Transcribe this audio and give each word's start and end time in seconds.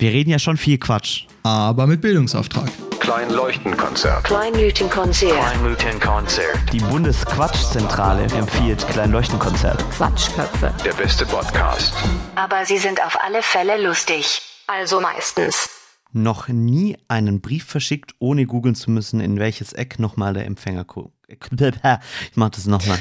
Wir 0.00 0.12
reden 0.12 0.30
ja 0.30 0.38
schon 0.38 0.56
viel 0.56 0.78
Quatsch. 0.78 1.26
Aber 1.42 1.86
mit 1.86 2.00
Bildungsauftrag. 2.00 2.70
Kleinleuchtenkonzert. 3.00 4.24
Kleinleuchtenkonzert. 4.24 5.34
Kleinleuchtenkonzert. 5.34 6.72
Die 6.72 6.78
Bundesquatschzentrale 6.78 8.22
empfiehlt 8.22 8.88
Kleinleuchtenkonzert. 8.88 9.78
Quatschköpfe. 9.90 10.72
Der 10.82 10.94
beste 10.94 11.26
Podcast. 11.26 11.92
Aber 12.34 12.64
sie 12.64 12.78
sind 12.78 13.04
auf 13.04 13.18
alle 13.22 13.42
Fälle 13.42 13.76
lustig. 13.86 14.40
Also 14.66 15.02
meistens. 15.02 15.68
Noch 16.12 16.48
nie 16.48 16.96
einen 17.08 17.42
Brief 17.42 17.66
verschickt, 17.66 18.14
ohne 18.20 18.46
googeln 18.46 18.74
zu 18.74 18.90
müssen, 18.90 19.20
in 19.20 19.38
welches 19.38 19.74
Eck 19.74 19.98
nochmal 19.98 20.32
der 20.32 20.46
Empfänger 20.46 20.84
guckt. 20.84 21.12
Ich 21.28 22.36
mach 22.36 22.48
das 22.48 22.64
nochmal. 22.64 22.98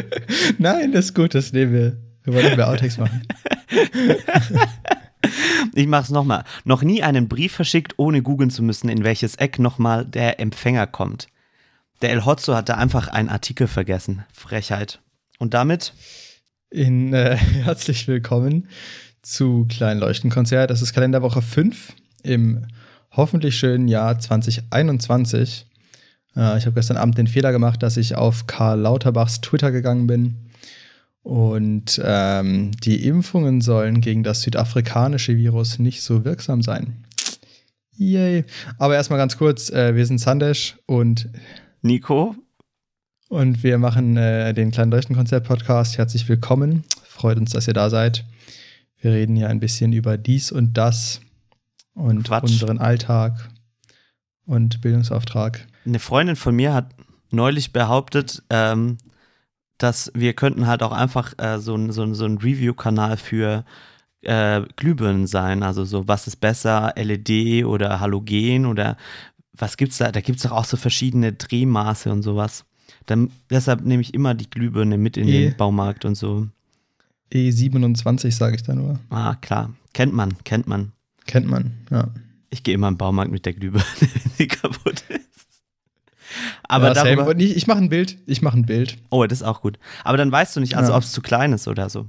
Nein, 0.58 0.92
das 0.92 1.06
ist 1.06 1.14
gut, 1.14 1.34
das 1.34 1.52
nehmen 1.52 1.74
wir. 1.74 1.98
Wir 2.24 2.32
wollen 2.32 2.56
mehr 2.56 2.68
Outtakes 2.68 2.96
machen. 2.96 3.28
Ich 5.74 5.86
mach's 5.86 6.10
nochmal. 6.10 6.44
Noch 6.64 6.82
nie 6.82 7.02
einen 7.02 7.28
Brief 7.28 7.52
verschickt, 7.52 7.94
ohne 7.96 8.22
googeln 8.22 8.50
zu 8.50 8.62
müssen, 8.62 8.88
in 8.88 9.04
welches 9.04 9.36
Eck 9.36 9.58
nochmal 9.58 10.04
der 10.04 10.40
Empfänger 10.40 10.86
kommt. 10.86 11.28
Der 12.02 12.10
El 12.10 12.24
Hotzo 12.24 12.54
hatte 12.54 12.76
einfach 12.76 13.08
einen 13.08 13.28
Artikel 13.28 13.66
vergessen. 13.66 14.24
Frechheit. 14.32 15.00
Und 15.38 15.54
damit 15.54 15.92
In, 16.70 17.12
äh, 17.12 17.36
herzlich 17.64 18.06
willkommen 18.06 18.68
zu 19.22 19.66
Kleinen 19.68 20.00
Leuchtenkonzert. 20.00 20.70
Das 20.70 20.82
ist 20.82 20.92
Kalenderwoche 20.92 21.42
5 21.42 21.94
im 22.22 22.66
hoffentlich 23.10 23.56
schönen 23.56 23.88
Jahr 23.88 24.18
2021. 24.18 25.66
Äh, 26.36 26.58
ich 26.58 26.66
habe 26.66 26.74
gestern 26.74 26.96
Abend 26.96 27.18
den 27.18 27.26
Fehler 27.26 27.52
gemacht, 27.52 27.82
dass 27.82 27.96
ich 27.96 28.14
auf 28.14 28.46
Karl 28.46 28.80
Lauterbachs 28.80 29.40
Twitter 29.40 29.72
gegangen 29.72 30.06
bin. 30.06 30.47
Und 31.28 32.00
ähm, 32.02 32.70
die 32.82 33.06
Impfungen 33.06 33.60
sollen 33.60 34.00
gegen 34.00 34.22
das 34.22 34.40
südafrikanische 34.40 35.36
Virus 35.36 35.78
nicht 35.78 36.00
so 36.00 36.24
wirksam 36.24 36.62
sein. 36.62 37.04
Yay. 37.98 38.46
Aber 38.78 38.94
erstmal 38.94 39.18
ganz 39.18 39.36
kurz, 39.36 39.68
äh, 39.68 39.94
wir 39.94 40.06
sind 40.06 40.20
Sandesh 40.20 40.78
und 40.86 41.28
Nico. 41.82 42.34
und 43.28 43.62
wir 43.62 43.76
machen 43.76 44.16
äh, 44.16 44.54
den 44.54 44.70
kleinen 44.70 44.90
Leuchtenkonzert-Podcast. 44.90 45.98
Herzlich 45.98 46.26
willkommen. 46.30 46.84
Freut 47.04 47.36
uns, 47.36 47.50
dass 47.50 47.68
ihr 47.68 47.74
da 47.74 47.90
seid. 47.90 48.24
Wir 48.98 49.12
reden 49.12 49.36
hier 49.36 49.50
ein 49.50 49.60
bisschen 49.60 49.92
über 49.92 50.16
dies 50.16 50.50
und 50.50 50.78
das 50.78 51.20
und 51.92 52.22
Quatsch. 52.22 52.44
unseren 52.44 52.78
Alltag 52.78 53.50
und 54.46 54.80
Bildungsauftrag. 54.80 55.66
Eine 55.84 55.98
Freundin 55.98 56.36
von 56.36 56.56
mir 56.56 56.72
hat 56.72 56.94
neulich 57.30 57.74
behauptet, 57.74 58.42
ähm, 58.48 58.96
dass 59.78 60.10
wir 60.14 60.32
könnten 60.34 60.66
halt 60.66 60.82
auch 60.82 60.92
einfach 60.92 61.34
äh, 61.38 61.58
so 61.58 61.74
ein, 61.74 61.92
so 61.92 62.12
so 62.14 62.24
ein 62.24 62.38
Review-Kanal 62.38 63.16
für 63.16 63.64
äh, 64.22 64.62
Glühbirnen 64.76 65.26
sein. 65.26 65.62
Also 65.62 65.84
so, 65.84 66.06
was 66.08 66.26
ist 66.26 66.36
besser, 66.36 66.92
LED 66.96 67.64
oder 67.64 68.00
Halogen 68.00 68.66
oder 68.66 68.96
was 69.52 69.76
gibt's 69.76 69.98
da? 69.98 70.10
Da 70.12 70.20
gibt's 70.20 70.42
doch 70.42 70.52
auch 70.52 70.64
so 70.64 70.76
verschiedene 70.76 71.32
Drehmaße 71.32 72.10
und 72.12 72.22
sowas. 72.22 72.64
Dann, 73.06 73.30
deshalb 73.50 73.84
nehme 73.84 74.02
ich 74.02 74.14
immer 74.14 74.34
die 74.34 74.50
Glühbirne 74.50 74.98
mit 74.98 75.16
in 75.16 75.28
Eh. 75.28 75.48
den 75.48 75.56
Baumarkt 75.56 76.04
und 76.04 76.14
so. 76.14 76.46
E27 77.32 78.30
sage 78.32 78.56
ich 78.56 78.62
da 78.62 78.74
nur. 78.74 78.98
Ah, 79.10 79.34
klar. 79.36 79.72
Kennt 79.92 80.14
man, 80.14 80.36
kennt 80.44 80.66
man. 80.66 80.92
Kennt 81.26 81.46
man, 81.48 81.72
ja. 81.90 82.08
Ich 82.50 82.62
gehe 82.62 82.74
immer 82.74 82.88
im 82.88 82.96
Baumarkt 82.96 83.30
mit 83.30 83.44
der 83.44 83.52
Glühbirne, 83.52 83.84
wenn 84.00 84.32
sie 84.36 84.48
kaputt. 84.48 84.97
Aber 86.68 86.88
ja, 86.88 86.94
darüber, 86.94 87.36
ich, 87.38 87.56
ich 87.56 87.66
mache 87.66 87.78
ein 87.78 87.88
Bild. 87.88 88.18
Ich 88.26 88.42
mache 88.42 88.58
ein 88.58 88.66
Bild. 88.66 88.98
Oh, 89.10 89.24
das 89.26 89.40
ist 89.40 89.46
auch 89.46 89.62
gut. 89.62 89.78
Aber 90.04 90.16
dann 90.18 90.30
weißt 90.30 90.54
du 90.56 90.60
nicht, 90.60 90.76
also 90.76 90.92
Ja. 90.92 90.96
ob 90.98 91.02
es 91.02 91.12
zu 91.12 91.22
klein 91.22 91.52
ist 91.52 91.66
oder 91.66 91.88
so. 91.88 92.08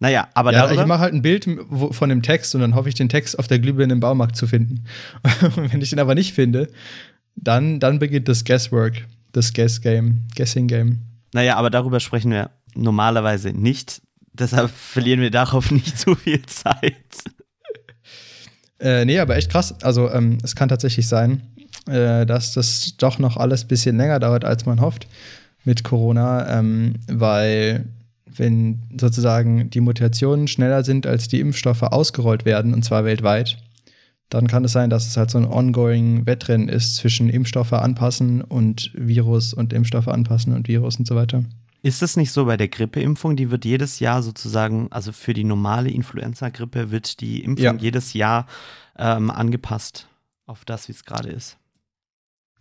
Naja, 0.00 0.28
aber 0.34 0.52
ja, 0.52 0.62
darüber, 0.62 0.82
ich 0.82 0.88
mache 0.88 1.00
halt 1.00 1.14
ein 1.14 1.22
Bild 1.22 1.46
von 1.90 2.08
dem 2.08 2.22
Text 2.22 2.54
und 2.54 2.60
dann 2.62 2.74
hoffe 2.74 2.88
ich, 2.88 2.94
den 2.94 3.08
Text 3.08 3.38
auf 3.38 3.46
der 3.46 3.58
Glühbirne 3.60 3.92
im 3.92 4.00
Baumarkt 4.00 4.36
zu 4.36 4.46
finden. 4.46 4.84
Wenn 5.56 5.80
ich 5.80 5.90
den 5.90 6.00
aber 6.00 6.14
nicht 6.14 6.32
finde, 6.34 6.68
dann, 7.36 7.78
dann 7.78 7.98
beginnt 7.98 8.28
das 8.28 8.44
Guesswork, 8.44 9.06
das 9.32 9.52
Guess-Game, 9.52 10.22
Guessing-Game. 10.36 10.98
naja, 11.32 11.56
aber 11.56 11.70
darüber 11.70 12.00
sprechen 12.00 12.30
wir 12.32 12.50
normalerweise 12.74 13.50
nicht. 13.50 14.02
Deshalb 14.32 14.70
verlieren 14.76 15.20
wir 15.20 15.30
darauf 15.30 15.70
nicht 15.70 15.98
zu 15.98 16.14
viel 16.16 16.42
Zeit. 16.46 16.94
Äh, 18.80 19.04
nee, 19.04 19.18
aber 19.18 19.36
echt 19.36 19.50
krass. 19.50 19.74
Also, 19.82 20.10
ähm, 20.10 20.38
es 20.42 20.56
kann 20.56 20.68
tatsächlich 20.68 21.06
sein, 21.08 21.42
äh, 21.88 22.24
dass 22.26 22.54
das 22.54 22.96
doch 22.96 23.18
noch 23.18 23.36
alles 23.36 23.64
ein 23.64 23.68
bisschen 23.68 23.96
länger 23.96 24.18
dauert, 24.20 24.44
als 24.44 24.66
man 24.66 24.80
hofft 24.80 25.06
mit 25.64 25.84
Corona, 25.84 26.58
ähm, 26.58 26.94
weil 27.08 27.86
wenn 28.26 28.80
sozusagen 28.98 29.70
die 29.70 29.80
Mutationen 29.80 30.48
schneller 30.48 30.82
sind, 30.84 31.06
als 31.06 31.28
die 31.28 31.40
Impfstoffe 31.40 31.82
ausgerollt 31.82 32.44
werden, 32.44 32.74
und 32.74 32.84
zwar 32.84 33.04
weltweit, 33.04 33.58
dann 34.28 34.48
kann 34.48 34.64
es 34.64 34.72
sein, 34.72 34.90
dass 34.90 35.06
es 35.06 35.16
halt 35.16 35.30
so 35.30 35.38
ein 35.38 35.44
ongoing 35.46 36.26
Wettrennen 36.26 36.68
ist 36.68 36.96
zwischen 36.96 37.28
Impfstoffe 37.28 37.72
anpassen 37.72 38.40
und 38.42 38.90
Virus 38.94 39.54
und 39.54 39.72
Impfstoffe 39.72 40.08
anpassen 40.08 40.52
und 40.54 40.66
Virus 40.66 40.96
und 40.98 41.06
so 41.06 41.14
weiter. 41.14 41.44
Ist 41.82 42.02
es 42.02 42.16
nicht 42.16 42.32
so 42.32 42.46
bei 42.46 42.56
der 42.56 42.68
Grippeimpfung? 42.68 43.36
Die 43.36 43.50
wird 43.50 43.64
jedes 43.66 44.00
Jahr 44.00 44.22
sozusagen, 44.22 44.88
also 44.90 45.12
für 45.12 45.34
die 45.34 45.44
normale 45.44 45.90
Influenza-Grippe 45.90 46.90
wird 46.90 47.20
die 47.20 47.44
Impfung 47.44 47.64
Ja. 47.64 47.74
jedes 47.74 48.14
Jahr 48.14 48.46
ähm, 48.98 49.30
angepasst 49.30 50.08
auf 50.46 50.64
das, 50.64 50.88
wie 50.88 50.92
es 50.92 51.04
gerade 51.04 51.28
ist. 51.28 51.58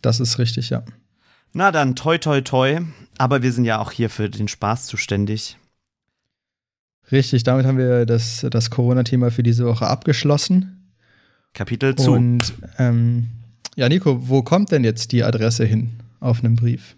Das 0.03 0.19
ist 0.19 0.38
richtig, 0.38 0.69
ja. 0.69 0.84
Na 1.53 1.72
dann, 1.72 1.96
toi, 1.96 2.18
toi, 2.18 2.41
toi. 2.41 2.81
Aber 3.18 3.41
wir 3.41 3.52
sind 3.52 3.66
ja 3.66 3.80
auch 3.80 3.91
hier 3.91 4.09
für 4.09 4.30
den 4.30 4.47
Spaß 4.47 4.86
zuständig. 4.86 5.58
Richtig, 7.12 7.44
damit 7.44 7.66
haben 7.66 7.78
wir 7.78 8.06
das, 8.06 8.46
das 8.50 8.69
Corona-Thema 8.69 9.31
für 9.31 9.44
diese 9.44 9.66
Woche 9.66 9.88
abgeschlossen. 9.88 10.94
Kapitel 11.53 11.96
zu. 11.96 12.12
Und 12.12 12.53
ähm, 12.80 13.30
ja, 13.75 13.88
Nico, 13.88 14.28
wo 14.28 14.44
kommt 14.44 14.72
denn 14.72 14.84
jetzt 14.84 15.12
die 15.13 15.24
Adresse 15.24 15.63
hin 15.63 15.92
auf 16.19 16.40
einem 16.40 16.56
Brief? 16.56 16.97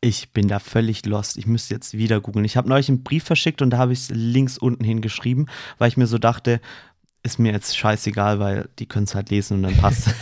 Ich 0.00 0.32
bin 0.32 0.48
da 0.48 0.60
völlig 0.60 1.04
lost. 1.04 1.36
Ich 1.36 1.46
müsste 1.46 1.74
jetzt 1.74 1.92
wieder 1.92 2.22
googeln. 2.22 2.46
Ich 2.46 2.56
habe 2.56 2.70
neulich 2.70 2.88
einen 2.88 3.02
Brief 3.02 3.24
verschickt 3.24 3.60
und 3.60 3.70
da 3.70 3.78
habe 3.78 3.92
ich 3.92 3.98
es 3.98 4.10
links 4.10 4.56
unten 4.56 4.84
hingeschrieben, 4.84 5.50
weil 5.76 5.88
ich 5.88 5.98
mir 5.98 6.06
so 6.06 6.16
dachte, 6.16 6.60
ist 7.22 7.38
mir 7.38 7.52
jetzt 7.52 7.76
scheißegal, 7.76 8.40
weil 8.40 8.70
die 8.78 8.86
können 8.86 9.04
es 9.04 9.14
halt 9.14 9.28
lesen 9.28 9.58
und 9.58 9.64
dann 9.64 9.76
passt. 9.76 10.08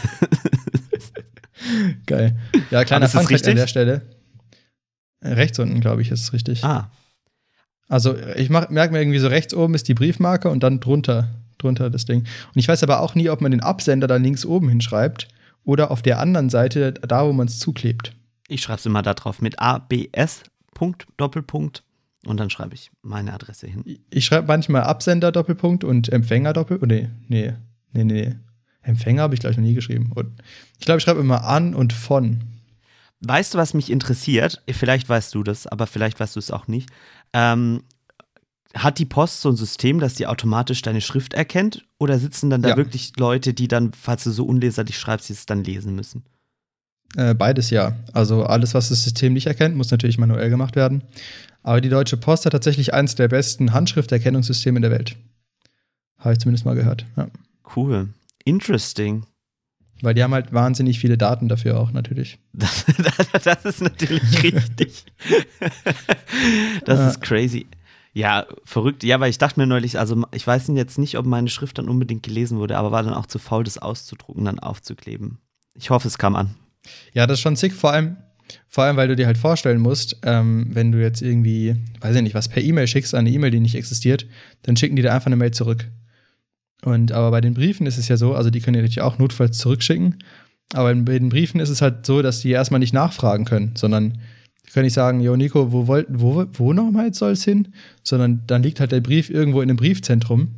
Geil. 2.09 2.37
Ja, 2.71 2.85
kleiner 2.85 3.09
Funfact 3.09 3.47
an 3.49 3.57
der 3.57 3.67
Stelle. 3.67 4.03
Äh, 5.21 5.33
Rechts 5.35 5.59
unten, 5.59 5.81
glaube 5.81 6.03
ich, 6.03 6.11
ist 6.11 6.21
es 6.23 6.33
richtig. 6.33 6.65
ah, 6.65 6.91
Also 7.89 8.17
ich 8.37 8.51
merke 8.51 8.93
mir 8.93 9.01
irgendwie 9.01 9.19
so 9.19 9.29
rechts 9.29 9.55
oben 9.55 9.75
ist 9.75 9.89
die 9.89 9.95
Briefmarke 9.95 10.49
und 10.51 10.63
dann 10.63 10.81
drunter, 10.81 11.29
drunter 11.59 11.91
das 11.91 12.05
Ding. 12.05 12.21
Und 12.21 12.57
ich 12.57 12.69
weiß 12.69 12.83
aber 12.83 13.01
auch 13.01 13.15
nie, 13.15 13.29
ob 13.31 13.41
man 13.41 13.51
den 13.53 13.63
Absender 13.63 14.07
dann 14.07 14.23
links 14.23 14.45
oben 14.45 14.69
hinschreibt 14.69 15.29
oder 15.65 15.91
auf 15.91 16.03
der 16.03 16.19
anderen 16.19 16.51
Seite, 16.51 16.93
da 16.93 17.27
wo 17.27 17.33
man 17.33 17.47
es 17.47 17.59
zuklebt. 17.59 18.15
ich 18.49 18.63
schreibe 18.63 18.79
es 18.79 18.87
immer 18.87 19.03
da 19.03 19.15
drauf 19.15 19.43
mit 19.43 19.59
ABS, 19.59 20.43
Punkt, 20.75 21.07
Doppelpunkt 21.17 21.83
und 22.25 22.39
dann 22.39 22.49
schreibe 22.51 22.75
ich 22.75 22.91
meine 23.03 23.33
Adresse 23.33 23.67
hin. 23.67 23.85
Ich 24.11 24.25
schreibe 24.25 24.47
manchmal 24.47 24.83
Absender 24.85 25.33
Doppelpunkt 25.33 25.85
und 25.85 26.11
Empfänger 26.13 26.53
Doppelpunkt. 26.53 26.93
Nee, 26.95 27.09
nee, 27.29 27.53
nee, 27.93 28.05
nee. 28.05 28.37
Empfänger 28.89 29.23
habe 29.23 29.35
ich 29.35 29.41
gleich 29.41 29.57
noch 29.57 29.65
nie 29.65 29.75
geschrieben. 29.75 30.11
Und 30.15 30.31
ich 30.79 30.87
glaube, 30.87 30.99
ich 30.99 31.05
schreibe 31.05 31.21
immer 31.21 31.45
an 31.45 31.75
und 31.75 31.93
von. 31.93 32.41
Weißt 33.21 33.55
du, 33.55 33.59
was 33.59 33.75
mich 33.75 33.91
interessiert? 33.91 34.63
Vielleicht 34.71 35.09
weißt 35.09 35.35
du 35.35 35.43
das, 35.43 35.67
aber 35.67 35.87
vielleicht 35.87 36.21
weißt 36.21 36.37
du 36.37 36.41
es 36.41 36.51
auch 36.51 36.69
nicht. 36.69 36.89
Ähm, 37.33 37.83
hat 38.75 38.99
die 38.99 39.05
Post 39.05 39.41
so 39.41 39.49
ein 39.51 39.57
System, 39.57 39.99
dass 39.99 40.15
die 40.15 40.27
automatisch 40.27 40.83
deine 40.83 41.01
Schrift 41.01 41.35
erkennt? 41.35 41.85
Oder 41.99 42.19
sitzen 42.19 42.49
dann 42.51 42.63
da 42.63 42.71
Ja. 42.71 42.77
wirklich 42.77 43.13
Leute, 43.17 43.55
die 43.55 43.69
dann, 43.69 43.93
falls 43.93 44.25
du 44.25 44.31
so 44.31 44.45
unleserlich 44.45 44.99
schreibst, 44.99 45.29
die 45.29 45.33
es 45.33 45.47
dann 45.47 45.65
lesen 45.65 45.95
müssen? 45.95 46.23
Äh, 47.17 47.35
beides 47.35 47.71
ja. 47.71 47.97
Also 48.13 48.45
alles, 48.45 48.75
was 48.75 48.91
das 48.91 49.03
System 49.03 49.33
nicht 49.33 49.47
erkennt, 49.47 49.77
muss 49.77 49.91
natürlich 49.91 50.19
manuell 50.19 50.51
gemacht 50.51 50.77
werden. 50.77 51.03
Aber 51.63 51.81
die 51.81 51.89
Deutsche 51.89 52.17
Post 52.17 52.47
hat 52.47 52.53
tatsächlich 52.53 52.95
eins 52.95 53.15
der 53.17 53.29
besten 53.29 53.73
Handschrifterkennungssysteme 53.73 54.81
der 54.81 54.91
Welt. 54.91 55.17
Habe 56.19 56.35
ich 56.35 56.39
zumindest 56.39 56.65
mal 56.65 56.75
gehört. 56.75 57.05
Ja. 57.17 57.29
Cool. 57.75 58.09
Interesting. 58.49 59.25
Weil 60.01 60.15
die 60.15 60.23
haben 60.23 60.33
halt 60.33 60.53
wahnsinnig 60.53 61.01
viele 61.01 61.19
Daten 61.19 61.49
dafür 61.49 61.79
auch 61.81 61.91
natürlich. 61.93 62.39
Das, 62.53 62.85
das 63.45 63.65
ist 63.65 63.81
natürlich 63.83 64.43
richtig. 64.43 65.05
das 66.85 66.99
Ja. 66.99 67.09
ist 67.11 67.21
crazy. 67.21 67.67
Ja, 68.15 68.47
verrückt. 68.65 69.05
Ja, 69.05 69.21
weil 69.21 69.31
ich 69.31 69.39
dachte 69.39 69.61
mir 69.61 69.67
neulich, 69.67 69.99
also 69.99 70.25
ich 70.33 70.47
weiß 70.47 70.69
jetzt 70.69 70.99
nicht, 70.99 71.19
ob 71.19 71.27
meine 71.27 71.49
Schrift 71.49 71.79
dann 71.79 71.89
unbedingt 71.89 72.23
gelesen 72.23 72.59
wurde, 72.59 72.77
aber 72.77 72.91
war 72.91 73.03
dann 73.03 73.15
auch 73.15 73.27
zu 73.27 73.39
faul, 73.39 73.65
das 73.65 73.79
auszudrucken, 73.79 74.45
dann 74.45 74.59
aufzukleben. 74.59 75.39
Ich 75.75 75.91
hoffe, 75.91 76.09
es 76.09 76.19
kam 76.19 76.35
an. 76.35 76.55
Ja, 77.13 77.27
das 77.27 77.39
ist 77.39 77.43
schon 77.43 77.55
sick, 77.57 77.73
vor 77.73 77.93
allem, 77.93 78.17
vor 78.67 78.85
allem, 78.85 78.97
weil 78.97 79.09
du 79.09 79.15
dir 79.15 79.27
halt 79.27 79.39
vorstellen 79.39 79.81
musst, 79.81 80.17
ähm, 80.25 80.69
wenn 80.71 80.91
du 80.91 81.01
jetzt 81.01 81.23
irgendwie, 81.23 81.77
weiß 82.01 82.17
ich 82.17 82.23
nicht, 82.23 82.35
was 82.35 82.49
per 82.49 82.63
E-Mail 82.63 82.87
schickst, 82.87 83.15
eine 83.15 83.31
E-Mail, 83.31 83.51
die 83.51 83.61
nicht 83.61 83.75
existiert, 83.75 84.27
dann 84.63 84.77
schicken 84.77 84.97
die 84.97 85.03
dir 85.03 85.13
einfach 85.13 85.27
eine 85.27 85.37
Mail 85.37 85.51
zurück. 85.53 85.89
Und 86.85 87.13
aber 87.13 87.31
bei 87.31 87.41
den 87.41 87.55
Briefen 87.55 87.87
ist 87.87 87.99
es 87.99 88.09
ja 88.09 88.17
so, 88.17 88.35
also 88.35 88.51
die 88.51 88.61
können 88.61 88.75
dir 88.75 88.83
natürlich 88.83 89.01
auch 89.01 89.19
notfalls 89.19 89.59
zurückschicken, 89.59 90.17
aber 90.75 90.95
bei 90.95 91.19
den 91.19 91.31
Briefen 91.31 91.61
ist 91.61 91.71
es 91.71 91.83
halt 91.83 92.05
so, 92.05 92.23
dass 92.23 92.41
die 92.41 92.51
erstmal 92.51 92.81
nicht 92.81 92.93
nachfragen 92.93 93.45
können, 93.45 93.73
sondern 93.75 94.19
die 94.67 94.73
können 94.73 94.85
nicht 94.85 94.95
sagen, 94.95 95.21
jo 95.21 95.35
Nico, 95.35 95.73
wo 95.73 95.87
wollt, 95.87 96.07
wo, 96.11 96.45
wo 96.53 96.73
nochmal 96.75 97.15
soll 97.15 97.33
es 97.33 97.45
hin? 97.45 97.69
Sondern 98.03 98.43
dann 98.47 98.63
liegt 98.63 98.81
halt 98.81 98.93
der 98.93 99.01
Brief 99.01 99.31
irgendwo 99.31 99.63
in 99.63 99.71
einem 99.71 99.79
Briefzentrum 99.79 100.49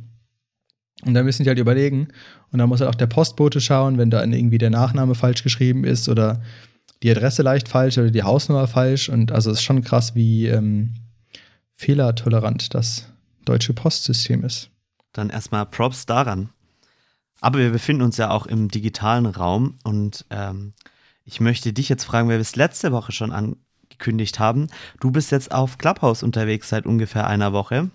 Und 1.05 1.13
da 1.13 1.23
müssen 1.23 1.43
die 1.43 1.49
halt 1.49 1.59
überlegen. 1.59 2.09
Und 2.51 2.59
dann 2.59 2.67
muss 2.67 2.81
halt 2.81 2.89
auch 2.89 2.95
der 2.95 3.07
Postbote 3.07 3.61
schauen, 3.61 3.97
wenn 3.97 4.09
da 4.09 4.21
irgendwie 4.21 4.57
der 4.57 4.69
Nachname 4.69 5.15
falsch 5.15 5.43
geschrieben 5.43 5.85
ist 5.85 6.09
oder 6.09 6.41
die 7.03 7.09
Adresse 7.09 7.41
leicht 7.41 7.69
falsch 7.69 7.97
oder 7.97 8.11
die 8.11 8.23
Hausnummer 8.23 8.67
falsch. 8.67 9.07
Und 9.07 9.31
also 9.31 9.49
es 9.49 9.59
ist 9.59 9.63
schon 9.63 9.81
krass, 9.81 10.13
wie 10.13 10.47
ähm, 10.47 10.93
fehlertolerant 11.73 12.73
das 12.73 13.07
deutsche 13.45 13.71
Postsystem 13.71 14.43
ist. 14.43 14.69
Dann 15.13 15.29
erstmal 15.29 15.65
Props 15.65 16.05
daran. 16.05 16.49
Aber 17.41 17.59
wir 17.59 17.71
befinden 17.71 18.03
uns 18.03 18.17
ja 18.17 18.29
auch 18.29 18.45
im 18.45 18.69
digitalen 18.69 19.25
Raum 19.25 19.77
und 19.83 20.25
ähm, 20.29 20.73
ich 21.25 21.39
möchte 21.39 21.73
dich 21.73 21.89
jetzt 21.89 22.03
fragen, 22.03 22.27
weil 22.29 22.37
wir 22.37 22.41
es 22.41 22.55
letzte 22.55 22.91
Woche 22.91 23.11
schon 23.11 23.31
angekündigt 23.31 24.39
haben. 24.39 24.67
Du 24.99 25.11
bist 25.11 25.31
jetzt 25.31 25.51
auf 25.51 25.77
Clubhouse 25.77 26.23
unterwegs 26.23 26.69
seit 26.69 26.85
ungefähr 26.85 27.27
einer 27.27 27.53
Woche. 27.53 27.89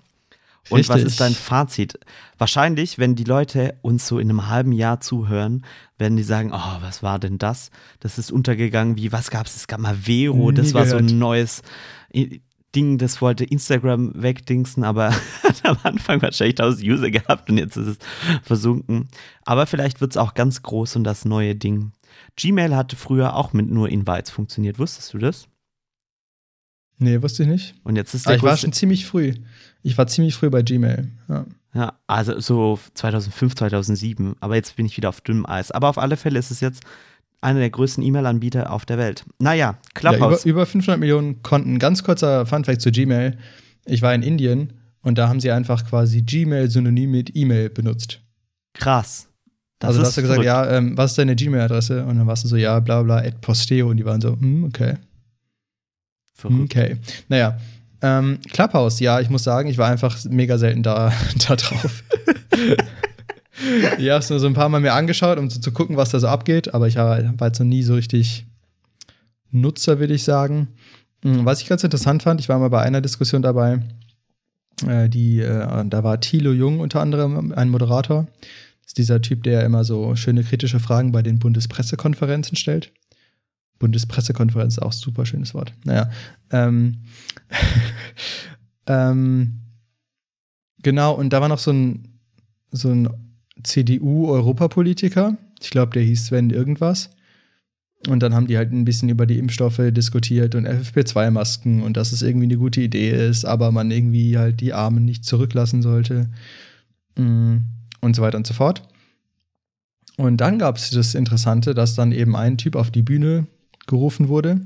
Und 0.68 0.88
was 0.88 0.96
Richtig. 0.96 1.12
ist 1.12 1.20
dein 1.20 1.34
Fazit? 1.34 1.98
Wahrscheinlich, 2.38 2.98
wenn 2.98 3.14
die 3.14 3.24
Leute 3.24 3.78
uns 3.82 4.08
so 4.08 4.18
in 4.18 4.28
einem 4.28 4.48
halben 4.48 4.72
Jahr 4.72 5.00
zuhören, 5.00 5.64
werden 5.96 6.16
die 6.16 6.24
sagen, 6.24 6.50
oh, 6.52 6.76
was 6.80 7.04
war 7.04 7.20
denn 7.20 7.38
das? 7.38 7.70
Das 8.00 8.18
ist 8.18 8.32
untergegangen 8.32 8.96
wie, 8.96 9.12
was 9.12 9.30
gab's? 9.30 9.54
Es 9.54 9.68
gab 9.68 9.78
mal 9.78 9.94
Vero, 9.94 10.50
das 10.50 10.74
war 10.74 10.86
so 10.86 10.96
ein 10.96 11.18
neues 11.18 11.62
Ding, 12.76 12.98
das 12.98 13.22
wollte 13.22 13.44
Instagram 13.44 14.12
wegdingsen, 14.14 14.84
aber 14.84 15.10
hat 15.42 15.64
am 15.64 15.78
Anfang 15.82 16.20
wahrscheinlich 16.20 16.60
1000 16.60 16.86
User 16.86 17.10
gehabt 17.10 17.50
und 17.50 17.56
jetzt 17.56 17.76
ist 17.76 17.86
es 17.86 17.98
versunken. 18.42 19.08
Aber 19.44 19.66
vielleicht 19.66 20.00
wird 20.00 20.12
es 20.12 20.16
auch 20.18 20.34
ganz 20.34 20.62
groß 20.62 20.96
und 20.96 21.04
das 21.04 21.24
neue 21.24 21.56
Ding. 21.56 21.92
Gmail 22.36 22.76
hatte 22.76 22.96
früher 22.96 23.34
auch 23.34 23.54
mit 23.54 23.70
nur 23.70 23.88
Invites 23.88 24.30
funktioniert, 24.30 24.78
wusstest 24.78 25.14
du 25.14 25.18
das? 25.18 25.48
Nee, 26.98 27.22
wusste 27.22 27.42
ich 27.42 27.48
nicht. 27.48 27.74
Und 27.82 27.96
jetzt 27.96 28.14
ist 28.14 28.26
Aber 28.26 28.32
der 28.32 28.36
ich 28.36 28.42
war 28.42 28.56
schon 28.56 28.72
ziemlich 28.72 29.06
früh. 29.06 29.34
Ich 29.82 29.98
war 29.98 30.06
ziemlich 30.06 30.34
früh 30.34 30.50
bei 30.50 30.62
Gmail. 30.62 31.10
Ja. 31.28 31.46
Ja, 31.74 31.92
also 32.06 32.40
so 32.40 32.78
2005, 32.94 33.54
2007. 33.54 34.36
Aber 34.40 34.54
jetzt 34.54 34.76
bin 34.76 34.86
ich 34.86 34.96
wieder 34.96 35.10
auf 35.10 35.20
dünnem 35.20 35.44
Eis. 35.44 35.70
Aber 35.70 35.90
auf 35.90 35.98
alle 35.98 36.16
Fälle 36.16 36.38
ist 36.38 36.50
es 36.50 36.60
jetzt 36.60 36.82
einer 37.40 37.60
der 37.60 37.70
größten 37.70 38.02
E-Mail-Anbieter 38.02 38.72
auf 38.72 38.84
der 38.86 38.98
Welt. 38.98 39.24
Naja, 39.38 39.56
Ja, 39.56 39.70
über, 39.70 39.90
Clubhouse. 39.94 40.44
über 40.44 40.66
500 40.66 40.98
Millionen 40.98 41.42
Konten. 41.42 41.78
Ganz 41.78 42.02
kurzer 42.02 42.46
Funfact 42.46 42.80
zu 42.80 42.90
Gmail. 42.90 43.36
Ich 43.84 44.02
war 44.02 44.14
in 44.14 44.22
Indien 44.22 44.72
und 45.02 45.18
da 45.18 45.28
haben 45.28 45.40
sie 45.40 45.50
einfach 45.52 45.86
quasi 45.88 46.22
Gmail 46.22 46.70
synonym 46.70 47.10
mit 47.12 47.36
E-Mail 47.36 47.70
benutzt. 47.70 48.20
krass. 48.74 49.28
Das 49.78 49.88
also 49.88 50.00
da 50.00 50.06
hast 50.06 50.16
du 50.16 50.22
gesagt, 50.22 50.42
verrückt. 50.42 50.46
ja, 50.70 50.76
ähm, 50.78 50.96
was 50.96 51.10
ist 51.10 51.18
deine 51.18 51.36
Gmail-Adresse? 51.36 52.06
Und 52.06 52.16
dann 52.16 52.26
warst 52.26 52.44
du 52.44 52.48
so, 52.48 52.56
ja, 52.56 52.80
bla 52.80 53.02
bla, 53.02 53.18
at 53.18 53.42
posteo. 53.42 53.90
Und 53.90 53.98
die 53.98 54.06
waren 54.06 54.22
so, 54.22 54.30
hm, 54.32 54.64
okay. 54.64 54.92
Hm, 54.92 54.98
Verrückt. 56.34 56.62
Okay. 56.76 56.96
Naja. 57.28 57.58
Ähm, 58.00 58.38
Clubhouse, 58.52 59.00
ja, 59.00 59.20
ich 59.20 59.28
muss 59.30 59.44
sagen, 59.44 59.68
ich 59.68 59.76
war 59.78 59.88
einfach 59.90 60.16
mega 60.30 60.56
selten 60.56 60.82
da, 60.82 61.12
da 61.48 61.56
drauf. 61.56 62.02
Ich 63.98 64.10
habe 64.10 64.20
es 64.20 64.30
nur 64.30 64.38
so 64.38 64.46
ein 64.46 64.54
paar 64.54 64.68
Mal 64.68 64.80
mir 64.80 64.94
angeschaut, 64.94 65.38
um 65.38 65.50
so 65.50 65.60
zu 65.60 65.72
gucken, 65.72 65.96
was 65.96 66.10
da 66.10 66.20
so 66.20 66.28
abgeht, 66.28 66.74
aber 66.74 66.88
ich 66.88 66.96
war, 66.96 67.20
jetzt 67.20 67.58
noch 67.58 67.66
nie 67.66 67.82
so 67.82 67.94
richtig 67.94 68.46
Nutzer, 69.50 69.98
würde 69.98 70.14
ich 70.14 70.24
sagen. 70.24 70.68
Hm, 71.22 71.44
Was 71.44 71.62
ich 71.62 71.68
ganz 71.68 71.82
interessant 71.82 72.22
fand, 72.22 72.40
ich 72.40 72.48
war 72.48 72.58
mal 72.58 72.70
bei 72.70 72.82
einer 72.82 73.00
Diskussion 73.00 73.42
dabei, 73.42 73.80
äh, 74.86 75.08
die, 75.08 75.40
äh, 75.40 75.84
da 75.86 76.04
war 76.04 76.20
Thilo 76.20 76.52
Jung 76.52 76.80
unter 76.80 77.00
anderem 77.00 77.52
ein 77.52 77.70
Moderator. 77.70 78.26
Das 78.82 78.88
ist 78.88 78.98
dieser 78.98 79.22
Typ, 79.22 79.42
der 79.42 79.64
immer 79.64 79.84
so 79.84 80.14
schöne 80.16 80.44
kritische 80.44 80.80
Fragen 80.80 81.12
bei 81.12 81.22
den 81.22 81.38
Bundespressekonferenzen 81.38 82.56
stellt. 82.56 82.92
Bundespressekonferenz 83.78 84.74
ist 84.74 84.82
auch 84.82 84.92
super 84.92 85.26
schönes 85.26 85.54
Wort. 85.54 85.72
Naja. 85.84 86.10
Ähm, 86.50 87.02
ähm, 88.86 89.60
genau, 90.82 91.14
und 91.14 91.32
da 91.32 91.40
war 91.40 91.48
noch 91.48 91.58
so 91.58 91.72
ein, 91.72 92.20
so 92.70 92.90
ein 92.90 93.25
CDU-Europapolitiker. 93.62 95.36
Ich 95.60 95.70
glaube, 95.70 95.92
der 95.92 96.02
hieß 96.02 96.26
Sven 96.26 96.50
irgendwas. 96.50 97.10
Und 98.08 98.22
dann 98.22 98.34
haben 98.34 98.46
die 98.46 98.56
halt 98.56 98.72
ein 98.72 98.84
bisschen 98.84 99.08
über 99.08 99.26
die 99.26 99.38
Impfstoffe 99.38 99.80
diskutiert 99.90 100.54
und 100.54 100.68
FFP2-Masken 100.68 101.82
und 101.82 101.96
dass 101.96 102.12
es 102.12 102.22
irgendwie 102.22 102.44
eine 102.46 102.58
gute 102.58 102.80
Idee 102.80 103.10
ist, 103.28 103.44
aber 103.44 103.72
man 103.72 103.90
irgendwie 103.90 104.38
halt 104.38 104.60
die 104.60 104.74
Armen 104.74 105.04
nicht 105.04 105.24
zurücklassen 105.24 105.82
sollte. 105.82 106.28
Mm, 107.16 107.56
Und 108.00 108.14
so 108.14 108.22
weiter 108.22 108.36
und 108.36 108.46
so 108.46 108.54
fort. 108.54 108.82
Und 110.16 110.38
dann 110.40 110.58
gab 110.58 110.76
es 110.76 110.90
das 110.90 111.14
Interessante, 111.14 111.74
dass 111.74 111.94
dann 111.94 112.12
eben 112.12 112.36
ein 112.36 112.58
Typ 112.58 112.76
auf 112.76 112.90
die 112.90 113.02
Bühne 113.02 113.46
gerufen 113.86 114.28
wurde. 114.28 114.60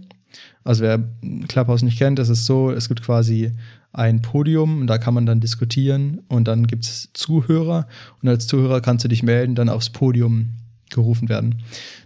Also 0.65 0.83
wer 0.83 1.03
Clubhouse 1.49 1.83
nicht 1.83 1.99
kennt, 1.99 2.19
das 2.19 2.29
ist 2.29 2.47
so, 2.47 2.71
es 2.71 2.89
gibt 2.89 3.03
quasi 3.03 3.53
ein 3.93 4.23
Podium 4.23 4.83
und 4.83 4.87
da 4.87 4.99
kann 4.99 5.15
man 5.15 5.27
dann 5.27 5.41
diskutieren 5.41 6.21
und 6.29 6.47
dann 6.47 6.67
gibt 6.67 6.85
es 6.85 7.11
Zuhörer 7.13 7.89
und 8.23 8.29
als 8.29 8.47
Zuhörer 8.47 8.81
kannst 8.81 9.05
du 9.05 9.09
dich 9.09 9.23
melden, 9.23 9.55
dann 9.55 9.69
aufs 9.69 9.91
Podium 9.91 10.51
gerufen 10.91 11.29
werden. 11.29 11.63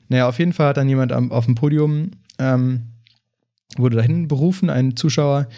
Naja, 0.08 0.28
auf 0.28 0.38
jeden 0.38 0.52
Fall 0.52 0.68
hat 0.68 0.76
dann 0.76 0.88
jemand 0.88 1.12
am, 1.12 1.30
auf 1.30 1.44
dem 1.46 1.54
Podium, 1.54 2.12
ähm, 2.38 2.84
wurde 3.76 3.96
dahin 3.96 4.28
berufen, 4.28 4.70
ein 4.70 4.96
Zuschauer, 4.96 5.48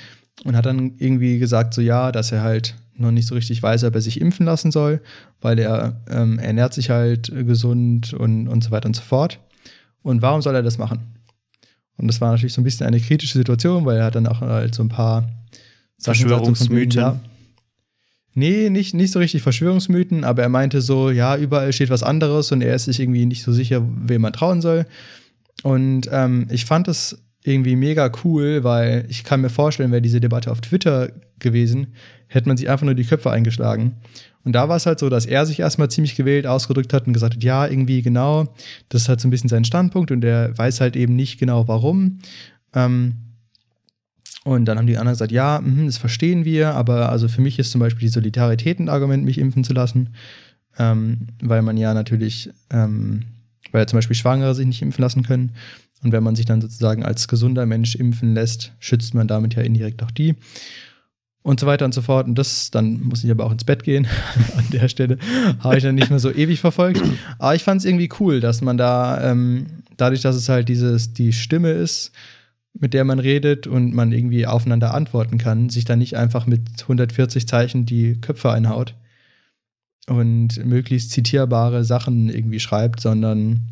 und 0.45 0.57
hat 0.57 0.67
dann 0.67 0.95
irgendwie 0.99 1.39
gesagt, 1.39 1.75
so 1.75 1.81
ja, 1.81 2.13
dass 2.13 2.33
er 2.33 2.43
halt 2.43 2.77
noch 2.97 3.11
nicht 3.11 3.27
so 3.27 3.35
richtig 3.35 3.63
weiß, 3.63 3.85
ob 3.85 3.95
er 3.95 4.01
sich 4.01 4.21
impfen 4.21 4.47
lassen 4.47 4.71
soll, 4.71 5.01
weil 5.41 5.59
er 5.59 6.01
ähm, 6.11 6.39
ernährt 6.39 6.75
sich 6.75 6.91
halt 6.91 7.33
gesund 7.35 8.13
und, 8.15 8.49
und 8.49 8.65
so 8.65 8.71
weiter 8.71 8.87
und 8.87 8.97
so 8.97 9.03
fort. 9.03 9.39
Und 10.03 10.23
warum 10.23 10.43
soll 10.43 10.55
er 10.55 10.63
das 10.63 10.79
machen? 10.79 11.16
Und 11.97 12.09
das 12.09 12.21
war 12.21 12.31
natürlich 12.33 12.53
so 12.53 12.61
ein 12.61 12.65
bisschen 12.65 12.87
eine 12.87 13.01
kritische 13.01 13.39
Situation, 13.39 13.85
weil 13.85 13.99
er 13.99 14.05
hat 14.05 14.15
dann 14.15 14.27
auch 14.27 14.41
halt 14.41 14.75
so 14.75 14.83
ein 14.83 14.89
paar 14.89 15.29
Sachen 15.97 16.25
gesagt, 16.25 16.45
so 16.45 16.55
Verschwörungsmythen. 16.55 17.01
ja, 17.01 17.21
Nee, 18.39 18.69
nicht, 18.69 18.93
nicht 18.93 19.13
so 19.13 19.19
richtig 19.19 19.41
Verschwörungsmythen, 19.41 20.23
aber 20.23 20.43
er 20.43 20.51
meinte 20.51 20.83
so, 20.83 21.09
ja, 21.09 21.39
überall 21.39 21.73
steht 21.73 21.89
was 21.89 22.03
anderes 22.03 22.53
und 22.53 22.61
er 22.61 22.75
ist 22.75 22.85
sich 22.85 23.01
irgendwie 23.01 23.25
nicht 23.25 23.43
so 23.43 23.51
sicher, 23.51 23.83
wem 23.83 24.21
man 24.21 24.35
trauen 24.35 24.61
soll. 24.61 24.85
Und 25.63 26.07
ähm, 26.13 26.47
ich 26.51 26.67
fand 26.67 26.87
das 26.87 27.17
irgendwie 27.47 27.77
mega 27.77 28.11
cool, 28.25 28.65
weil 28.65 29.07
ich 29.09 29.25
kann 29.25 29.41
mir 29.41 29.51
vorstellen, 29.51 29.93
wäre 29.93 30.03
diese 30.03 30.21
Debatte 30.21 30.51
auf 30.51 30.61
Twitter 30.61 31.11
gewesen, 31.39 31.95
hätte 32.29 32.49
man 32.49 32.57
sich 32.57 32.69
einfach 32.69 32.85
nur 32.85 32.95
die 32.95 33.05
Köpfe 33.05 33.31
eingeschlagen. 33.31 33.97
Und 34.45 34.53
da 34.53 34.69
war 34.69 34.77
es 34.77 34.87
halt 34.87 34.99
so, 34.99 35.09
dass 35.09 35.27
er 35.27 35.45
sich 35.45 35.61
erstmal 35.61 35.91
ziemlich 35.91 36.15
gewählt 36.15 36.47
ausgedrückt 36.47 36.93
hat 36.93 37.07
und 37.07 37.13
gesagt 37.13 37.35
hat, 37.35 37.43
ja, 37.43 37.67
irgendwie 37.67 38.03
genau, 38.03 38.55
das 38.89 39.03
ist 39.03 39.09
halt 39.09 39.21
so 39.21 39.27
ein 39.27 39.31
bisschen 39.31 39.49
sein 39.49 39.65
Standpunkt 39.65 40.11
und 40.11 40.25
er 40.25 40.57
weiß 40.57 40.81
halt 40.81 40.95
eben 40.95 41.17
nicht 41.17 41.39
genau 41.39 41.67
warum. 41.67 42.21
Ähm, 42.75 43.15
und 44.45 44.67
dann 44.67 44.79
haben 44.79 44.87
die 44.87 44.97
anderen 44.97 45.15
gesagt, 45.15 45.33
ja, 45.33 45.61
mhm, 45.61 45.87
das 45.87 45.99
verstehen 45.99 46.45
wir, 46.45 46.75
aber 46.75 47.11
also 47.11 47.27
für 47.27 47.41
mich 47.41 47.59
ist 47.59 47.73
zum 47.73 47.81
Beispiel 47.81 48.07
die 48.07 48.13
Solidarität 48.13 48.79
ein 48.79 48.89
Argument, 48.89 49.25
mich 49.25 49.39
impfen 49.39 49.65
zu 49.65 49.73
lassen, 49.73 50.11
ähm, 50.79 51.27
weil 51.43 51.63
man 51.63 51.77
ja 51.77 51.93
natürlich, 51.95 52.51
ähm, 52.71 53.23
weil 53.73 53.89
zum 53.89 53.99
Beispiel 53.99 54.17
Schwangere 54.17 54.55
sich 54.55 54.67
nicht 54.67 54.83
impfen 54.83 55.03
lassen 55.03 55.23
können. 55.23 55.53
Und 56.03 56.13
wenn 56.13 56.23
man 56.23 56.37
sich 56.37 56.47
dann 56.47 56.61
sozusagen 56.61 57.03
als 57.03 57.29
gesunder 57.29 57.67
Mensch 57.67 57.95
impfen 57.95 58.35
lässt, 58.35 58.73
schützt 58.79 59.15
man 59.15 59.29
damit 59.29 59.55
ja 59.55 59.63
indirekt 59.63 60.03
auch 60.03 60.11
die. 60.11 60.35
Und 61.43 61.61
so 61.61 61.67
weiter 61.67 61.85
und 61.85 61.95
so 61.95 62.03
fort. 62.03 62.27
Und 62.27 62.37
das, 62.37 62.71
dann 62.71 63.01
muss 63.03 63.25
ich 63.25 63.31
aber 63.31 63.45
auch 63.45 63.53
ins 63.53 63.65
Bett 63.65 63.85
gehen. 63.85 64.07
An 64.57 64.65
der 64.73 64.89
Stelle 64.89 65.19
habe 65.61 65.77
ich 65.77 65.83
dann 65.83 65.95
nicht 65.95 66.11
mehr 66.11 66.19
so 66.19 66.31
ewig 66.31 66.61
verfolgt. 66.61 67.03
Aber 67.39 67.55
ich 67.55 67.65
fand 67.65 67.81
es 67.81 67.85
irgendwie 67.85 68.11
cool, 68.21 68.41
dass 68.41 68.63
man 68.63 68.77
da, 68.77 69.31
ähm, 69.31 69.67
dadurch, 69.97 70.23
dass 70.23 70.37
es 70.37 70.49
halt 70.49 70.69
dieses, 70.69 71.13
die 71.13 71.33
Stimme 71.33 71.71
ist, 71.71 72.13
mit 72.79 72.95
der 72.95 73.05
man 73.05 73.19
redet 73.19 73.67
und 73.67 73.95
man 73.95 74.13
irgendwie 74.13 74.47
aufeinander 74.47 74.93
antworten 74.93 75.39
kann, 75.39 75.71
sich 75.71 75.85
dann 75.85 75.99
nicht 75.99 76.17
einfach 76.17 76.47
mit 76.47 76.63
140 76.83 77.49
Zeichen 77.49 77.87
die 77.87 78.21
Köpfe 78.21 78.51
einhaut 78.51 78.95
und 80.09 80.65
möglichst 80.65 81.11
zitierbare 81.11 81.85
Sachen 81.85 82.29
irgendwie 82.29 82.61
schreibt, 82.61 83.01
sondern 83.01 83.63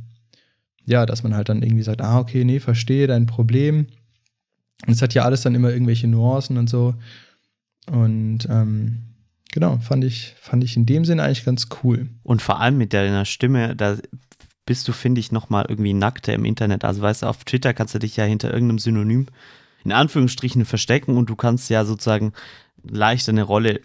ja, 0.85 1.07
dass 1.07 1.23
man 1.23 1.35
halt 1.35 1.49
dann 1.49 1.63
irgendwie 1.63 1.83
sagt, 1.83 2.03
ah, 2.03 2.19
okay, 2.19 2.45
nee, 2.45 2.61
verstehe 2.61 3.07
dein 3.07 3.27
Problem. 3.27 3.87
Und 4.87 4.93
es 4.93 5.03
hat 5.03 5.15
ja 5.15 5.23
alles 5.23 5.43
dann 5.43 5.55
immer 5.55 5.71
irgendwelche 5.71 6.09
Nuancen 6.09 6.59
und 6.59 6.69
so. 6.69 6.95
Und 7.91 8.47
ähm, 8.51 8.99
genau, 9.53 9.79
fand 9.79 10.05
ich, 10.05 10.35
fand 10.39 10.65
ich 10.65 10.77
in 10.77 10.87
dem 10.87 11.05
Sinne 11.05 11.23
eigentlich 11.23 11.45
ganz 11.45 11.69
cool. 11.83 12.09
Und 12.23 12.43
vor 12.43 12.61
allem 12.61 12.77
mit 12.77 12.93
deiner 12.93 13.25
Stimme, 13.25 13.77
da 13.77 13.97
bist 14.67 14.89
du, 14.89 14.93
finde 14.93 15.21
ich, 15.21 15.33
nochmal 15.33 15.67
irgendwie 15.69 15.95
nackter 15.95 16.35
im 16.35 16.45
Internet. 16.45 16.85
Also 16.85 17.01
weißt 17.01 17.23
du, 17.23 17.27
auf 17.27 17.45
Twitter 17.45 17.73
kannst 17.73 17.95
du 17.95 17.99
dich 17.99 18.17
ja 18.17 18.25
hinter 18.25 18.53
irgendeinem 18.53 18.79
Synonym 18.79 19.27
in 19.85 19.93
Anführungsstrichen 19.93 20.65
verstecken 20.65 21.17
und 21.17 21.29
du 21.29 21.37
kannst 21.37 21.69
ja 21.71 21.85
sozusagen 21.85 22.33
leicht 22.83 23.29
eine 23.29 23.43
Rolle 23.43 23.81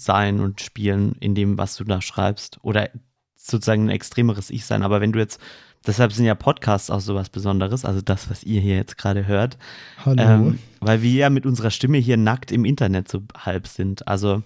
sein 0.00 0.40
und 0.40 0.60
spielen 0.60 1.16
in 1.20 1.34
dem, 1.34 1.58
was 1.58 1.76
du 1.76 1.84
da 1.84 2.00
schreibst. 2.00 2.58
Oder 2.62 2.90
sozusagen 3.36 3.86
ein 3.86 3.90
extremeres 3.90 4.50
Ich 4.50 4.64
sein. 4.66 4.82
Aber 4.82 5.00
wenn 5.00 5.12
du 5.12 5.18
jetzt, 5.18 5.40
deshalb 5.86 6.12
sind 6.12 6.24
ja 6.26 6.34
Podcasts 6.34 6.90
auch 6.90 7.00
sowas 7.00 7.30
Besonderes, 7.30 7.84
also 7.84 8.00
das, 8.00 8.28
was 8.30 8.42
ihr 8.44 8.60
hier 8.60 8.76
jetzt 8.76 8.98
gerade 8.98 9.26
hört, 9.26 9.56
Hallo. 10.04 10.22
ähm, 10.22 10.58
weil 10.80 11.02
wir 11.02 11.12
ja 11.12 11.30
mit 11.30 11.46
unserer 11.46 11.70
Stimme 11.70 11.98
hier 11.98 12.16
nackt 12.16 12.52
im 12.52 12.64
Internet 12.64 13.08
so 13.08 13.22
halb 13.36 13.66
sind. 13.66 14.06
Also 14.08 14.42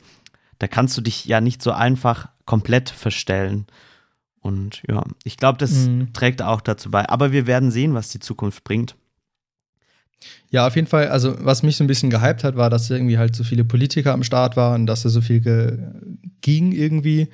da 0.59 0.69
kannst 0.69 0.97
du 0.97 1.01
dich 1.01 1.25
ja 1.25 1.41
nicht 1.41 1.63
so 1.63 1.73
einfach 1.73 2.29
komplett 2.45 2.91
verstellen. 2.91 3.67
Und 4.41 4.83
ja, 4.89 5.05
ich 5.25 5.37
glaube, 5.37 5.59
das 5.59 5.73
Mhm. 5.73 6.13
trägt 6.13 6.43
auch 6.43 6.61
dazu 6.61 6.91
bei. 6.91 7.09
Aber 7.09 7.33
wir 7.33 7.47
werden 7.47 7.71
sehen, 7.71 7.95
was 7.95 8.09
die 8.09 8.19
Zukunft 8.21 8.65
bringt. 8.65 8.97
Ja, 10.51 10.67
auf 10.67 10.77
jeden 10.77 10.87
Fall, 10.87 11.09
also 11.09 11.35
was 11.41 11.63
mich 11.63 11.77
so 11.77 11.85
ein 11.85 11.87
bisschen 11.87 12.11
gehypt 12.11 12.45
hat, 12.45 12.57
war, 12.57 12.71
dass 12.71 12.91
irgendwie 12.91 13.19
halt 13.19 13.35
so 13.35 13.45
viele 13.45 13.65
Politiker 13.65 14.13
am 14.13 14.23
Start 14.23 14.57
waren 14.57 14.87
dass 14.87 15.03
da 15.03 15.09
so 15.09 15.21
viel 15.21 15.41
ging 16.41 16.73
irgendwie. 16.73 17.29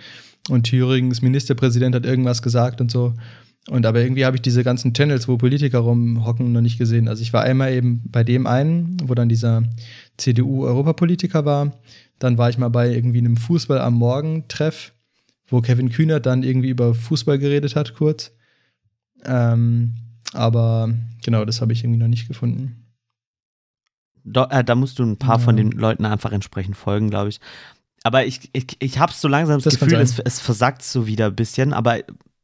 und 0.49 0.65
Thürings 0.65 1.21
Ministerpräsident 1.23 1.95
hat 1.95 2.07
irgendwas 2.07 2.43
gesagt 2.43 2.81
und 2.81 2.91
so. 2.91 3.15
Und 3.69 3.85
aber 3.85 4.01
irgendwie 4.01 4.25
habe 4.25 4.37
ich 4.37 4.43
diese 4.43 4.65
ganzen 4.65 4.95
Channels, 4.95 5.29
wo 5.29 5.37
Politiker 5.37 5.81
rumhocken, 5.81 6.53
noch 6.53 6.63
nicht 6.63 6.79
gesehen. 6.79 7.07
Also 7.07 7.23
ich 7.23 7.33
war 7.33 7.43
einmal 7.43 7.73
eben 7.73 8.03
bei 8.07 8.25
dem 8.25 8.47
einen, 8.47 8.97
wo 9.05 9.15
dann 9.15 9.29
dieser 9.29 9.63
CDU-Europapolitiker 10.17 11.45
war. 11.45 11.73
Dann 12.19 12.39
war 12.39 12.49
ich 12.49 12.57
mal 12.57 12.71
bei 12.71 12.91
irgendwie 12.91 13.19
einem 13.19 13.37
Fußball 13.37 13.79
am 13.79 13.95
Morgen-Treff, 13.95 14.93
wo 15.49 15.61
Kevin 15.61 15.91
Kühner 15.91 16.19
dann 16.19 16.43
irgendwie 16.43 16.71
über 16.71 16.95
Fußball 16.95 17.39
geredet 17.39 17.77
hat, 17.77 17.95
kurz. 17.95 18.33
Ähm, 19.27 19.95
aber 20.35 20.91
genau, 21.25 21.45
das 21.45 21.61
habe 21.61 21.73
ich 21.73 21.83
irgendwie 21.85 21.99
noch 22.01 22.09
nicht 22.09 22.29
gefunden. 22.29 22.85
Do, 24.25 24.45
äh, 24.51 24.63
da 24.65 24.75
musst 24.75 24.99
du 24.99 25.05
ein 25.05 25.17
paar 25.17 25.39
Ja. 25.39 25.45
von 25.45 25.57
den 25.57 25.71
Leuten 25.73 26.05
einfach 26.05 26.33
entsprechend 26.33 26.77
folgen, 26.77 27.09
glaube 27.11 27.31
ich. 27.31 27.41
Aber 28.05 28.25
ich, 28.27 28.51
ich, 28.53 28.77
ich 28.79 28.99
habe 28.99 29.13
so 29.13 29.27
langsam 29.29 29.57
das, 29.57 29.65
Das 29.75 29.81
Gefühl, 29.81 29.99
es, 30.01 30.19
es 30.19 30.41
versagt 30.41 30.83
so 30.83 31.07
wieder 31.07 31.27
ein 31.27 31.37
bisschen, 31.37 31.73
aber 31.73 31.99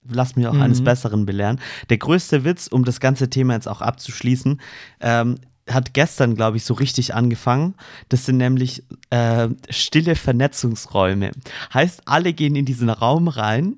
lass 0.08 0.34
mich 0.36 0.46
auch 0.46 0.58
eines 0.58 0.80
Mhm. 0.80 0.84
Besseren 0.84 1.26
belehren. 1.26 1.60
Der 1.90 1.98
größte 1.98 2.44
Witz, 2.44 2.66
um 2.66 2.84
das 2.84 3.00
ganze 3.00 3.30
Thema 3.30 3.54
jetzt 3.54 3.68
auch 3.68 3.80
abzuschließen, 3.80 4.60
ähm, 5.00 5.36
hat 5.68 5.94
gestern, 5.94 6.34
glaube 6.34 6.58
ich, 6.58 6.64
so 6.64 6.74
richtig 6.74 7.14
angefangen. 7.14 7.74
Das 8.10 8.26
sind 8.26 8.36
nämlich 8.36 8.82
äh, 9.10 9.48
stille 9.70 10.14
Vernetzungsräume. 10.14 11.30
Heißt, 11.72 12.02
alle 12.06 12.32
gehen 12.34 12.54
in 12.56 12.66
diesen 12.66 12.90
Raum 12.90 13.28
rein 13.28 13.76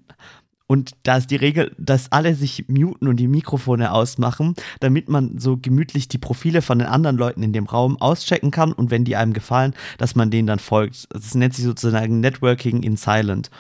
und 0.67 0.97
da 1.05 1.17
ist 1.17 1.31
die 1.31 1.37
Regel, 1.37 1.73
dass 1.79 2.11
alle 2.11 2.35
sich 2.35 2.67
muten 2.69 3.07
und 3.07 3.17
die 3.17 3.29
Mikrofone 3.29 3.93
ausmachen, 3.93 4.55
damit 4.81 5.09
man 5.09 5.39
so 5.39 5.57
gemütlich 5.57 6.09
die 6.09 6.19
Profile 6.19 6.61
von 6.61 6.81
den 6.81 6.89
anderen 6.89 7.17
Leuten 7.17 7.43
in 7.45 7.53
dem 7.53 7.67
Raum 7.67 8.01
auschecken 8.01 8.51
kann 8.51 8.73
und 8.73 8.91
wenn 8.91 9.05
die 9.05 9.15
einem 9.15 9.33
gefallen, 9.33 9.75
dass 9.99 10.17
man 10.17 10.31
denen 10.31 10.49
dann 10.49 10.59
folgt. 10.59 11.07
Das 11.11 11.35
nennt 11.35 11.55
sich 11.55 11.65
sozusagen 11.65 12.19
Networking 12.21 12.83
in 12.83 12.97
Silent. 12.97 13.51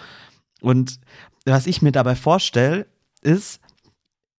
Und 0.60 0.98
was 1.44 1.68
ich 1.68 1.80
mir 1.80 1.92
dabei 1.92 2.16
vorstelle, 2.16 2.86
ist, 3.22 3.60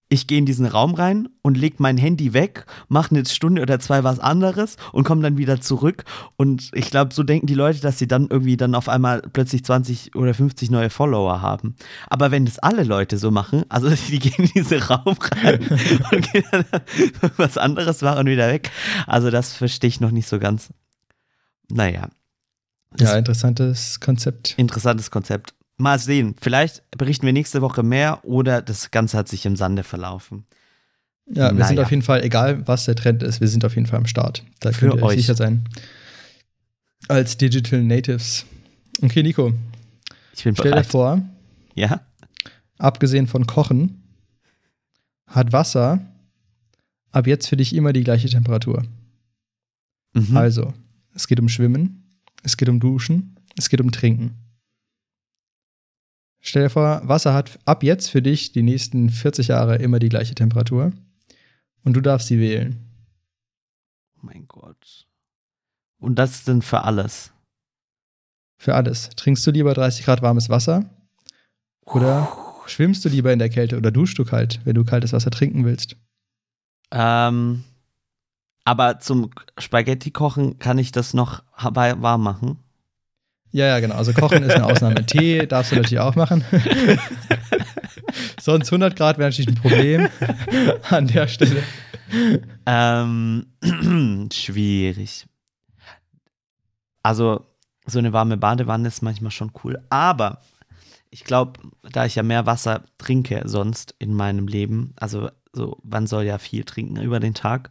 ich 0.09 0.27
gehe 0.27 0.37
in 0.37 0.45
diesen 0.45 0.65
Raum 0.65 0.93
rein 0.93 1.27
und 1.41 1.57
leg 1.57 1.79
mein 1.79 1.97
Handy 1.97 2.33
weg, 2.33 2.65
mache 2.87 3.13
eine 3.13 3.25
Stunde 3.25 3.61
oder 3.61 3.79
zwei 3.79 4.03
was 4.05 4.19
anderes 4.19 4.77
und 4.93 5.03
komme 5.03 5.21
dann 5.21 5.37
wieder 5.37 5.59
zurück. 5.59 6.05
Und 6.37 6.71
ich 6.73 6.89
glaube, 6.89 7.13
so 7.13 7.23
denken 7.23 7.45
die 7.47 7.53
Leute, 7.55 7.81
dass 7.81 7.99
sie 7.99 8.07
dann 8.07 8.27
irgendwie 8.29 8.55
dann 8.55 8.73
auf 8.73 8.87
einmal 8.87 9.21
plötzlich 9.21 9.65
20 9.65 10.15
oder 10.15 10.33
50 10.33 10.71
neue 10.71 10.89
Follower 10.89 11.41
haben. 11.41 11.75
Aber 12.09 12.31
wenn 12.31 12.45
das 12.45 12.57
alle 12.59 12.83
Leute 12.83 13.17
so 13.17 13.31
machen, 13.31 13.65
also 13.67 13.89
die 14.07 14.19
gehen 14.19 14.45
in 14.45 14.51
diesen 14.55 14.81
Raum 14.81 15.17
rein 15.19 15.59
und 16.11 16.31
gehen 16.31 16.43
dann 16.51 16.65
was 17.35 17.57
anderes 17.57 18.01
machen 18.01 18.19
und 18.19 18.27
wieder 18.27 18.47
weg. 18.47 18.71
Also 19.07 19.29
das 19.29 19.53
verstehe 19.53 19.89
ich 19.89 19.99
noch 19.99 20.11
nicht 20.11 20.27
so 20.29 20.39
ganz. 20.39 20.69
Naja, 21.69 22.07
Ja, 22.97 23.17
interessantes 23.17 23.99
Konzept. 23.99 24.53
interessantes 24.57 25.11
Konzept. 25.11 25.53
Mal 25.77 25.99
sehen. 25.99 26.35
Vielleicht 26.41 26.83
berichten 26.91 27.25
wir 27.25 27.33
nächste 27.33 27.61
Woche 27.61 27.83
mehr 27.83 28.23
oder 28.25 28.61
das 28.61 28.89
Ganze 28.91 29.17
hat 29.17 29.27
sich 29.27 29.45
im 29.45 29.55
Sande 29.55 29.83
verlaufen. 29.83 30.45
Ja, 31.27 31.55
wir 31.55 31.65
sind 31.65 31.75
Naja. 31.75 31.83
auf 31.85 31.91
jeden 31.91 32.01
Fall, 32.03 32.23
egal 32.23 32.67
was 32.67 32.85
der 32.85 32.95
Trend 32.95 33.21
ist, 33.21 33.41
wir 33.41 33.47
sind 33.47 33.63
auf 33.65 33.75
jeden 33.75 33.85
Fall 33.85 33.99
am 33.99 34.07
Start. 34.07 34.43
Da 34.59 34.71
Für 34.71 34.87
könnt 34.89 35.01
ihr 35.01 35.03
euch 35.03 35.17
sicher 35.17 35.35
sein. 35.35 35.65
Als 37.09 37.37
Digital 37.37 37.83
Natives. 37.83 38.45
Okay, 39.01 39.21
Nico, 39.23 39.53
Ich 40.33 40.43
bin 40.43 40.55
stell 40.55 40.65
dir 40.65 40.71
bereit. 40.71 40.85
vor, 40.87 41.21
Ja? 41.75 42.01
abgesehen 42.79 43.27
von 43.27 43.45
Kochen, 43.45 44.01
hat 45.27 45.51
Wasser 45.51 45.99
ab 47.11 47.27
jetzt 47.27 47.47
für 47.47 47.57
dich 47.57 47.75
immer 47.75 47.93
die 47.93 48.03
gleiche 48.03 48.29
Temperatur. 48.29 48.83
Mhm. 50.13 50.35
Also, 50.37 50.73
es 51.13 51.27
geht 51.27 51.39
um 51.39 51.49
Schwimmen, 51.49 52.03
es 52.43 52.55
geht 52.57 52.69
um 52.69 52.79
Duschen, 52.79 53.35
es 53.57 53.69
geht 53.69 53.81
um 53.81 53.91
Trinken. 53.91 54.35
Stell 56.39 56.63
dir 56.63 56.69
vor, 56.69 57.01
Wasser 57.03 57.33
hat 57.33 57.59
ab 57.65 57.83
jetzt 57.83 58.09
für 58.09 58.21
dich 58.21 58.51
die 58.51 58.63
nächsten 58.63 59.09
40 59.09 59.49
Jahre 59.49 59.77
immer 59.77 59.99
die 59.99 60.09
gleiche 60.09 60.35
Temperatur 60.35 60.91
und 61.83 61.93
du 61.93 62.01
darfst 62.01 62.27
sie 62.27 62.39
wählen. 62.39 62.85
Oh 64.15 64.19
mein 64.23 64.47
Gott. 64.47 65.07
Und 65.99 66.15
das 66.15 66.35
ist 66.35 66.47
denn 66.47 66.61
für 66.61 66.83
alles. 66.83 67.31
Für 68.57 68.75
alles. 68.75 69.09
Trinkst 69.09 69.45
du 69.45 69.51
lieber 69.51 69.73
30 69.73 70.05
Grad 70.05 70.21
warmes 70.21 70.49
Wasser 70.49 70.89
oder 71.81 72.31
schwimmst 72.65 73.05
du 73.05 73.09
lieber 73.09 73.31
in 73.31 73.39
der 73.39 73.49
Kälte 73.49 73.77
oder 73.77 73.91
duschst 73.91 74.17
du 74.17 74.25
kalt, 74.25 74.59
wenn 74.65 74.75
du 74.75 74.83
kaltes 74.83 75.13
Wasser 75.13 75.31
trinken 75.31 75.65
willst? 75.65 75.95
Ähm, 76.91 77.63
aber 78.63 78.99
zum 78.99 79.31
Spaghetti 79.57 80.11
kochen 80.11 80.59
kann 80.59 80.77
ich 80.77 80.91
das 80.91 81.13
noch 81.13 81.43
warm 81.57 82.23
machen. 82.23 82.59
Ja, 83.51 83.65
ja, 83.67 83.79
genau. 83.79 83.95
Also 83.95 84.13
Kochen 84.13 84.43
ist 84.43 84.55
eine 84.55 84.65
Ausnahme. 84.65 85.05
Tee 85.05 85.45
darfst 85.47 85.71
du 85.71 85.75
natürlich 85.77 85.99
auch 85.99 86.15
machen. 86.15 86.43
Sonst 88.41 88.67
100 88.71 88.95
Grad 88.95 89.17
wäre 89.17 89.29
natürlich 89.29 89.49
ein 89.49 89.55
Problem 89.61 90.09
an 90.89 91.07
der 91.07 91.27
Stelle. 91.27 91.63
Ähm, 92.65 93.47
schwierig. 94.33 95.25
Also, 97.03 97.45
so 97.85 97.99
eine 97.99 98.13
warme 98.13 98.37
Badewanne 98.37 98.87
ist 98.87 99.01
manchmal 99.01 99.31
schon 99.31 99.51
cool. 99.63 99.81
Aber 99.89 100.41
ich 101.09 101.23
glaube, 101.23 101.59
da 101.91 102.05
ich 102.05 102.15
ja 102.15 102.23
mehr 102.23 102.45
Wasser 102.45 102.83
trinke 102.97 103.41
sonst 103.45 103.95
in 103.99 104.13
meinem 104.13 104.47
Leben, 104.47 104.93
also 104.97 105.29
so, 105.53 105.77
man 105.83 106.05
soll 106.07 106.23
ja 106.23 106.37
viel 106.37 106.63
trinken 106.63 107.01
über 107.01 107.19
den 107.19 107.33
Tag. 107.33 107.69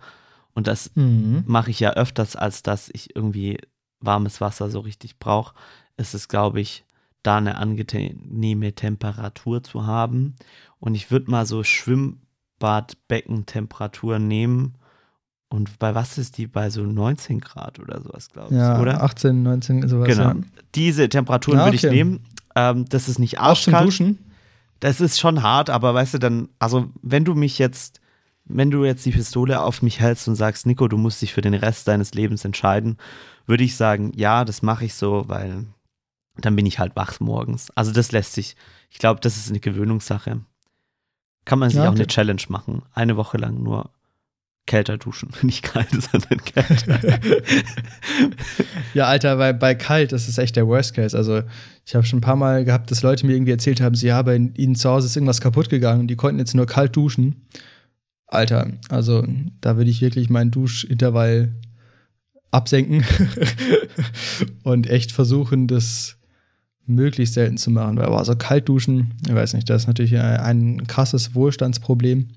Und 0.55 0.67
das 0.67 0.91
Mhm. 0.95 1.45
mache 1.47 1.71
ich 1.71 1.81
ja 1.81 1.91
öfters, 1.93 2.35
als 2.35 2.63
dass 2.63 2.89
ich 2.93 3.15
irgendwie 3.15 3.59
warmes 4.01 4.41
Wasser 4.41 4.71
so 4.71 4.81
richtig 4.81 5.19
brauche. 5.19 5.55
Ist 5.97 6.15
es, 6.15 6.29
glaube 6.29 6.61
ich, 6.61 6.85
da 7.23 7.39
eine 7.39 7.57
angenehme 7.57 8.73
Temperatur 8.75 9.63
zu 9.63 9.87
haben. 9.87 10.35
Und 10.79 10.95
ich 10.95 11.11
würde 11.11 11.31
mal 11.31 11.47
so 11.47 11.65
Schwimmbadbeckentemperatur 11.65 14.19
nehmen. 14.19 14.75
Und 15.49 15.79
bei 15.79 15.95
was 15.95 16.19
ist 16.19 16.39
die? 16.39 16.47
Bei 16.47 16.71
so 16.71 16.83
19 16.83 17.41
Grad 17.41 17.79
oder 17.79 18.01
sowas, 18.03 18.29
glaube 18.31 18.53
ich, 18.55 18.61
Ja, 18.61 18.81
oder? 18.81 19.03
18, 19.03 19.43
19, 19.43 19.89
sowas. 19.89 20.09
genau. 20.09 20.29
Ja. 20.31 20.37
Diese 20.75 21.09
Temperaturen 21.09 21.61
Ah, 21.61 21.65
würde 21.67 21.77
ich 21.77 21.85
okay. 21.87 21.95
nehmen. 21.95 22.25
Ähm, 22.55 22.85
das 22.89 23.09
ist 23.09 23.19
nicht 23.19 23.39
Auch 23.39 23.59
zum 23.59 23.75
arschkalt. 23.75 23.87
Duschen? 23.87 24.19
Das 24.81 25.01
ist 25.01 25.19
schon 25.19 25.43
hart, 25.43 25.71
aber 25.71 25.95
weißt 25.95 26.15
du, 26.15 26.19
dann, 26.19 26.49
also 26.59 26.91
wenn 27.03 27.25
du 27.25 27.35
mich 27.35 27.59
jetzt, 27.59 28.01
wenn 28.47 28.71
du 28.71 28.85
jetzt 28.85 29.05
die 29.05 29.11
Pistole 29.11 29.61
auf 29.61 29.83
mich 29.83 30.01
hältst 30.01 30.29
und 30.29 30.37
sagst, 30.37 30.67
Nico, 30.67 30.89
du 30.89 30.97
musst 30.97 31.21
dich 31.23 31.33
für 31.33 31.41
den 31.41 31.55
Rest 31.55 31.89
deines 31.89 32.15
Lebens 32.15 32.45
entscheiden, 32.45 32.97
würde 33.47 33.65
ich 33.65 33.77
sagen, 33.77 34.13
ja, 34.15 34.45
das 34.45 34.63
mache 34.63 34.85
ich 34.85 34.95
so, 34.95 35.25
weil 35.29 35.65
dann 36.39 36.57
bin 36.57 36.67
ich 36.67 36.79
halt 36.79 36.95
wach 36.97 37.19
morgens. 37.21 37.71
Also 37.75 37.93
das 37.93 38.13
lässt 38.13 38.35
sich, 38.35 38.57
ich 38.91 38.99
glaube, 38.99 39.21
das 39.21 39.37
ist 39.37 39.49
eine 39.51 39.61
Gewöhnungssache. 39.61 40.41
Kann 41.45 41.59
man 41.59 41.71
sich 41.71 41.79
Ja, 41.79 41.89
auch 41.89 41.95
eine. 41.95 42.07
Challenge 42.07 42.43
machen. 42.49 42.83
Eine 42.93 43.17
Woche 43.17 43.39
lang 43.39 43.63
nur 43.63 43.91
kälter 44.67 44.99
duschen. 44.99 45.31
Nicht 45.43 45.63
kalt, 45.63 45.89
sondern 45.91 46.45
kälter. 46.45 46.99
Ja, 48.95 49.07
Alter, 49.07 49.37
bei, 49.37 49.53
bei 49.53 49.75
kalt, 49.75 50.13
das 50.13 50.27
ist 50.29 50.39
echt 50.39 50.57
der 50.57 50.67
Worst 50.67 50.95
Case. 50.95 51.17
Also, 51.17 51.43
ich 51.85 51.95
habe 51.95 52.05
schon 52.07 52.19
ein 52.19 52.23
paar 52.23 52.37
Mal 52.37 52.65
gehabt, 52.65 52.91
dass 52.91 53.03
Leute 53.03 53.27
mir 53.27 53.35
irgendwie 53.35 53.53
erzählt 53.53 53.81
haben, 53.81 53.95
sie 53.95 54.07
ja, 54.07 54.21
bei 54.23 54.37
ihnen 54.37 54.75
zu 54.75 54.89
Hause 54.89 55.07
ist 55.07 55.17
irgendwas 55.17 55.41
kaputt 55.41 55.69
gegangen 55.69 56.01
und 56.01 56.07
die 56.09 56.17
konnten 56.17 56.39
jetzt 56.39 56.55
nur 56.55 56.67
kalt 56.67 56.97
duschen. 56.97 57.47
Alter, 58.27 58.73
also 58.89 59.25
da 59.61 59.77
würde 59.77 59.91
ich 59.91 60.01
wirklich 60.01 60.31
meinen 60.31 60.51
Duschintervall 60.51 61.53
absenken 62.51 63.05
und 64.63 64.89
echt 64.89 65.13
versuchen, 65.13 65.69
das 65.69 66.17
möglichst 66.87 67.35
selten 67.35 67.57
zu 67.57 67.71
machen. 67.71 67.97
Weil, 67.97 68.07
aber 68.07 68.25
so 68.25 68.35
kalt 68.37 68.69
duschen, 68.69 69.15
ich 69.27 69.35
weiß 69.35 69.55
nicht, 69.55 69.69
das 69.69 69.83
ist 69.83 69.89
natürlich 69.89 70.17
ein, 70.19 70.87
krasses 70.87 71.35
Wohlstandsproblem. 71.35 72.29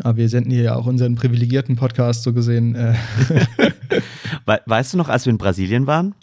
Aber 0.00 0.16
wir 0.16 0.28
senden 0.28 0.52
hier 0.52 0.62
ja 0.62 0.74
auch 0.76 0.86
unseren 0.86 1.16
privilegierten 1.16 1.76
Podcast 1.76 2.22
so 2.22 2.32
gesehen. 2.32 2.74
Äh, 2.74 2.94
We 4.46 4.60
weißt 4.64 4.92
du 4.92 4.96
noch, 4.96 5.08
als 5.08 5.26
wir 5.26 5.32
in 5.32 5.38
Brasilien 5.38 5.86
waren? 5.86 6.14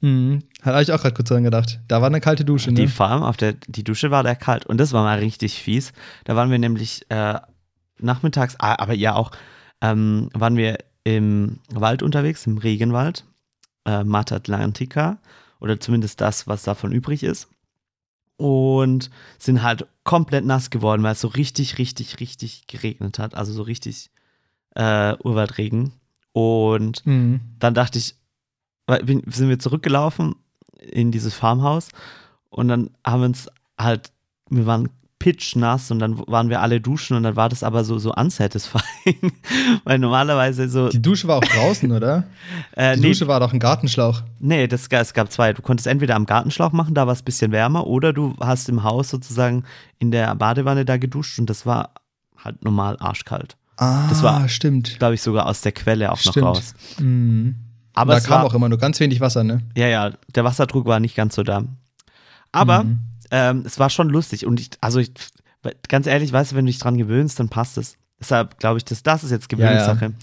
Mhm. 0.00 0.40
Hatte 0.60 0.82
ich 0.82 0.92
auch 0.92 1.00
gerade 1.00 1.14
kurz 1.14 1.28
dran 1.28 1.44
gedacht. 1.44 1.80
Da 1.88 2.00
war 2.00 2.08
eine 2.08 2.20
kalte 2.20 2.44
Dusche, 2.44 2.72
Die 2.72 2.82
ne? 2.82 2.88
Farm 2.88 3.22
auf 3.22 3.36
der, 3.36 3.54
die 3.68 3.84
Dusche 3.84 4.10
war 4.10 4.22
da 4.22 4.34
kalt 4.34 4.66
und 4.66 4.78
das 4.78 4.92
war 4.92 5.04
mal 5.04 5.18
richtig 5.18 5.62
fies. 5.62 5.92
Da 6.24 6.34
waren 6.34 6.50
wir 6.50 6.58
nämlich 6.58 7.06
äh, 7.10 7.38
nachmittags, 8.04 8.56
aber 8.58 8.92
ja 8.94 9.14
auch, 9.14 9.30
ähm, 9.80 10.28
waren 10.32 10.56
wir 10.56 10.78
im 11.04 11.58
Wald 11.70 12.02
unterwegs, 12.02 12.46
im 12.46 12.58
Regenwald, 12.58 13.24
äh, 13.84 14.04
Mata 14.04 14.36
Atlantica 14.36 15.18
oder 15.60 15.78
zumindest 15.80 16.20
das, 16.20 16.46
was 16.46 16.62
davon 16.62 16.92
übrig 16.92 17.22
ist. 17.22 17.48
Und 18.36 19.10
sind 19.38 19.62
halt 19.62 19.86
komplett 20.02 20.44
nass 20.44 20.70
geworden, 20.70 21.02
weil 21.02 21.12
es 21.12 21.20
so 21.20 21.28
richtig, 21.28 21.78
richtig, 21.78 22.18
richtig 22.20 22.66
geregnet 22.66 23.18
hat. 23.18 23.34
Also 23.34 23.52
so 23.52 23.62
richtig 23.62 24.10
äh, 24.74 25.14
Urwaldregen. 25.22 25.92
Und 26.32 27.06
Mhm. 27.06 27.40
dann 27.60 27.74
dachte 27.74 27.98
ich, 27.98 28.16
bin, 29.04 29.22
sind 29.26 29.48
wir 29.48 29.58
zurückgelaufen 29.58 30.34
in 30.80 31.12
dieses 31.12 31.32
Farmhaus 31.32 31.88
und 32.50 32.68
dann 32.68 32.90
haben 33.06 33.20
wir 33.20 33.26
uns 33.26 33.48
halt, 33.78 34.10
wir 34.50 34.66
waren 34.66 34.90
pitchnass 35.24 35.90
und 35.90 36.00
dann 36.00 36.18
waren 36.28 36.50
wir 36.50 36.60
alle 36.60 36.82
duschen 36.82 37.16
und 37.16 37.22
dann 37.22 37.34
war 37.34 37.48
das 37.48 37.62
aber 37.62 37.82
so, 37.84 37.98
so 37.98 38.12
unsatisfying. 38.14 39.32
Weil 39.84 39.98
normalerweise 39.98 40.68
so. 40.68 40.90
Die 40.90 41.00
Dusche 41.00 41.26
war 41.28 41.38
auch 41.38 41.44
draußen, 41.44 41.90
oder? 41.90 42.24
Äh, 42.76 42.96
Die 42.96 43.00
nee, 43.02 43.08
Dusche 43.08 43.26
war 43.26 43.40
doch 43.40 43.52
ein 43.54 43.58
Gartenschlauch. 43.58 44.22
nee 44.38 44.66
das, 44.66 44.88
es 44.90 45.14
gab 45.14 45.32
zwei. 45.32 45.52
Du 45.54 45.62
konntest 45.62 45.86
entweder 45.86 46.14
am 46.16 46.26
Gartenschlauch 46.26 46.72
machen, 46.72 46.92
da 46.94 47.06
war 47.06 47.14
es 47.14 47.22
ein 47.22 47.24
bisschen 47.24 47.52
wärmer, 47.52 47.86
oder 47.86 48.12
du 48.12 48.34
hast 48.40 48.68
im 48.68 48.82
Haus 48.82 49.08
sozusagen 49.08 49.64
in 49.98 50.10
der 50.10 50.34
Badewanne 50.34 50.84
da 50.84 50.98
geduscht 50.98 51.38
und 51.38 51.48
das 51.48 51.64
war 51.64 51.90
halt 52.36 52.62
normal 52.64 52.96
arschkalt. 53.00 53.56
Ah, 53.78 54.08
Das 54.10 54.22
war- 54.22 54.46
stimmt. 54.48 54.98
Glaube 54.98 55.14
ich 55.14 55.22
sogar 55.22 55.46
aus 55.46 55.62
der 55.62 55.72
Quelle 55.72 56.12
auch 56.12 56.18
Stimmt. 56.18 56.36
noch 56.36 56.56
raus. 56.56 56.74
Mhm. 56.98 57.54
Aber 57.94 58.14
da 58.14 58.20
kam 58.20 58.38
war, 58.40 58.44
auch 58.44 58.54
immer 58.54 58.68
nur 58.68 58.78
ganz 58.78 59.00
wenig 59.00 59.20
Wasser, 59.20 59.42
ne? 59.44 59.62
Ja, 59.76 59.86
ja, 59.86 60.10
der 60.34 60.44
Wasserdruck 60.44 60.84
war 60.86 61.00
nicht 61.00 61.14
ganz 61.16 61.34
so 61.36 61.42
da. 61.44 61.62
Aber 62.52 62.84
Mhm. 62.84 62.98
Ähm, 63.30 63.62
es 63.66 63.78
war 63.78 63.90
schon 63.90 64.08
lustig 64.08 64.46
und 64.46 64.60
ich, 64.60 64.70
also 64.80 64.98
ich, 64.98 65.12
ganz 65.88 66.06
ehrlich, 66.06 66.32
weißt 66.32 66.52
du, 66.52 66.56
wenn 66.56 66.66
du 66.66 66.70
dich 66.70 66.78
dran 66.78 66.96
gewöhnst, 66.98 67.38
dann 67.40 67.48
passt 67.48 67.78
es. 67.78 67.96
Deshalb 68.20 68.58
glaube 68.58 68.78
ich, 68.78 68.84
dass 68.84 69.02
das 69.02 69.24
ist 69.24 69.30
jetzt 69.30 69.50
Ja, 69.52 69.58
ja. 69.58 69.66
Gewöhnungssache. 69.66 70.14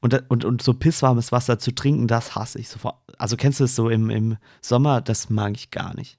Und, 0.00 0.30
und, 0.30 0.44
und 0.44 0.62
so 0.62 0.74
pisswarmes 0.74 1.30
Wasser 1.30 1.58
zu 1.60 1.72
trinken, 1.72 2.08
das 2.08 2.34
hasse 2.34 2.58
ich 2.58 2.68
sofort. 2.68 2.96
Also 3.18 3.36
kennst 3.36 3.60
du 3.60 3.64
es 3.64 3.76
so 3.76 3.88
im, 3.88 4.10
im 4.10 4.36
Sommer, 4.60 5.00
das 5.00 5.30
mag 5.30 5.52
ich 5.54 5.70
gar 5.70 5.94
nicht. 5.94 6.18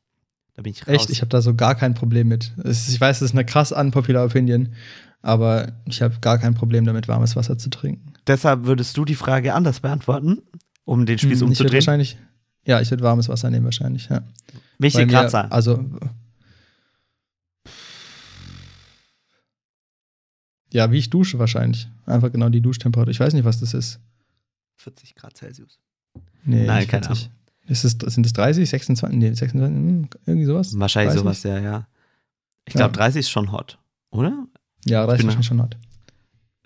Da 0.56 0.62
bin 0.62 0.72
ich 0.72 0.88
raus. 0.88 0.94
Echt, 0.96 1.10
ich 1.10 1.20
habe 1.22 1.30
da 1.30 1.42
so 1.42 1.54
gar 1.54 1.76
kein 1.76 1.94
Problem 1.94 2.28
mit. 2.30 2.54
Ist, 2.64 2.88
ich 2.90 3.02
weiß, 3.02 3.20
das 3.20 3.30
ist 3.32 3.36
eine 3.36 3.44
krass 3.46 3.72
unpopular 3.74 4.24
Opinion, 4.26 4.70
aber 5.22 5.74
ich 5.86 6.02
habe 6.02 6.16
gar 6.22 6.38
kein 6.38 6.54
Problem 6.54 6.86
damit, 6.86 7.08
warmes 7.08 7.36
Wasser 7.36 7.58
zu 7.58 7.70
trinken. 7.70 8.14
Deshalb 8.28 8.66
würdest 8.66 8.96
du 8.96 9.04
die 9.04 9.16
Frage 9.16 9.54
anders 9.54 9.82
beantworten, 9.82 10.44
um 10.86 11.06
den 11.06 11.18
Spieß 11.18 11.32
Hm, 11.32 11.32
ich 11.34 11.40
würde 11.42 11.50
umzudrehen. 11.50 11.74
wahrscheinlich, 11.74 12.18
ja, 12.66 12.80
ich 12.80 12.90
würde 12.90 13.04
warmes 13.04 13.28
Wasser 13.28 13.50
nehmen 13.50 13.66
wahrscheinlich, 13.66 14.08
ja. 14.10 14.22
Welche 14.80 15.06
Gradzahl? 15.08 15.48
Also 15.50 15.84
ja, 20.74 20.92
wie 20.92 20.98
ich 20.98 21.10
dusche 21.10 21.40
wahrscheinlich. 21.40 21.88
Einfach 22.06 22.32
genau 22.32 22.50
die 22.50 22.62
Duschtemperatur. 22.62 23.12
Ich 23.12 23.20
weiß 23.20 23.34
nicht, 23.34 23.46
was 23.46 23.60
das 23.60 23.74
ist. 23.74 24.00
40 24.78 25.16
Grad 25.16 25.38
Celsius. 25.38 25.80
Nee, 26.44 26.66
Nein, 26.66 26.88
keine 26.88 27.06
40. 27.06 27.30
Ist 27.68 27.86
es, 27.86 27.92
sind 28.14 28.26
es 28.26 28.34
30, 28.34 28.70
26? 28.70 29.18
Nee, 29.18 29.32
26, 29.34 29.62
hm, 29.78 30.08
irgendwie 30.26 30.46
sowas? 30.46 30.78
Wahrscheinlich 30.78 31.14
sowas, 31.18 31.44
ja, 31.44 31.60
ja. 31.60 31.88
Ich 32.66 32.74
Ja. 32.74 32.80
glaube, 32.80 32.94
30 32.98 33.22
ist 33.22 33.30
schon 33.30 33.52
hot, 33.54 33.78
oder? 34.12 34.46
Ja, 34.86 35.06
30 35.06 35.26
Genau. 35.28 35.40
ist 35.40 35.46
schon 35.46 35.62
hot. 35.62 35.78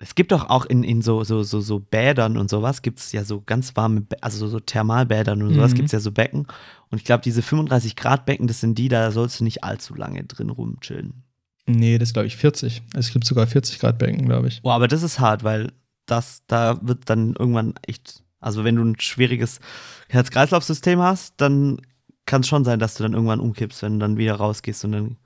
Es 0.00 0.14
gibt 0.14 0.30
doch 0.32 0.48
auch 0.48 0.64
in, 0.64 0.84
in 0.84 1.02
so, 1.02 1.22
so, 1.24 1.42
so, 1.42 1.60
so 1.60 1.80
Bädern 1.80 2.36
und 2.36 2.48
sowas, 2.50 2.82
gibt 2.82 3.00
es 3.00 3.10
ja 3.12 3.24
so 3.24 3.40
ganz 3.40 3.74
warme, 3.76 4.06
also 4.20 4.38
so, 4.38 4.48
so 4.48 4.60
Thermalbädern 4.60 5.42
und 5.42 5.54
sowas, 5.54 5.72
Mhm. 5.72 5.76
gibt 5.76 5.86
es 5.86 5.92
ja 5.92 6.00
so 6.00 6.12
Becken. 6.12 6.46
Und 6.90 6.98
ich 6.98 7.04
glaube, 7.04 7.22
diese 7.22 7.42
35 7.42 7.94
Grad 7.96 8.24
Becken, 8.26 8.46
das 8.46 8.60
sind 8.60 8.78
die, 8.78 8.88
da 8.88 9.10
sollst 9.10 9.38
du 9.40 9.44
nicht 9.44 9.62
allzu 9.64 9.94
lange 9.94 10.22
drin 10.24 10.50
rumchillen. 10.50 11.24
Nee, 11.68 11.98
das 11.98 12.12
glaube 12.12 12.26
ich, 12.26 12.36
40. 12.36 12.82
Es 12.94 13.12
gibt 13.12 13.24
sogar 13.26 13.46
40 13.46 13.78
Grad 13.78 13.98
Becken, 13.98 14.26
glaube 14.26 14.48
ich. 14.48 14.62
Boah, 14.62 14.74
aber 14.74 14.88
das 14.88 15.02
ist 15.02 15.20
hart, 15.20 15.44
weil 15.44 15.72
das, 16.06 16.42
da 16.46 16.78
wird 16.82 17.10
dann 17.10 17.34
irgendwann 17.38 17.74
echt, 17.86 18.22
also 18.40 18.64
wenn 18.64 18.76
du 18.76 18.84
ein 18.84 18.98
schwieriges 18.98 19.60
Herz-Kreislauf-System 20.08 21.00
hast, 21.00 21.34
dann 21.36 21.80
kann 22.24 22.40
es 22.40 22.48
schon 22.48 22.64
sein, 22.64 22.78
dass 22.78 22.94
du 22.94 23.02
dann 23.02 23.12
irgendwann 23.12 23.40
umkippst, 23.40 23.82
wenn 23.82 23.94
du 23.94 23.98
dann 23.98 24.16
wieder 24.16 24.34
rausgehst 24.34 24.84
und 24.86 24.92
dann 24.92 25.16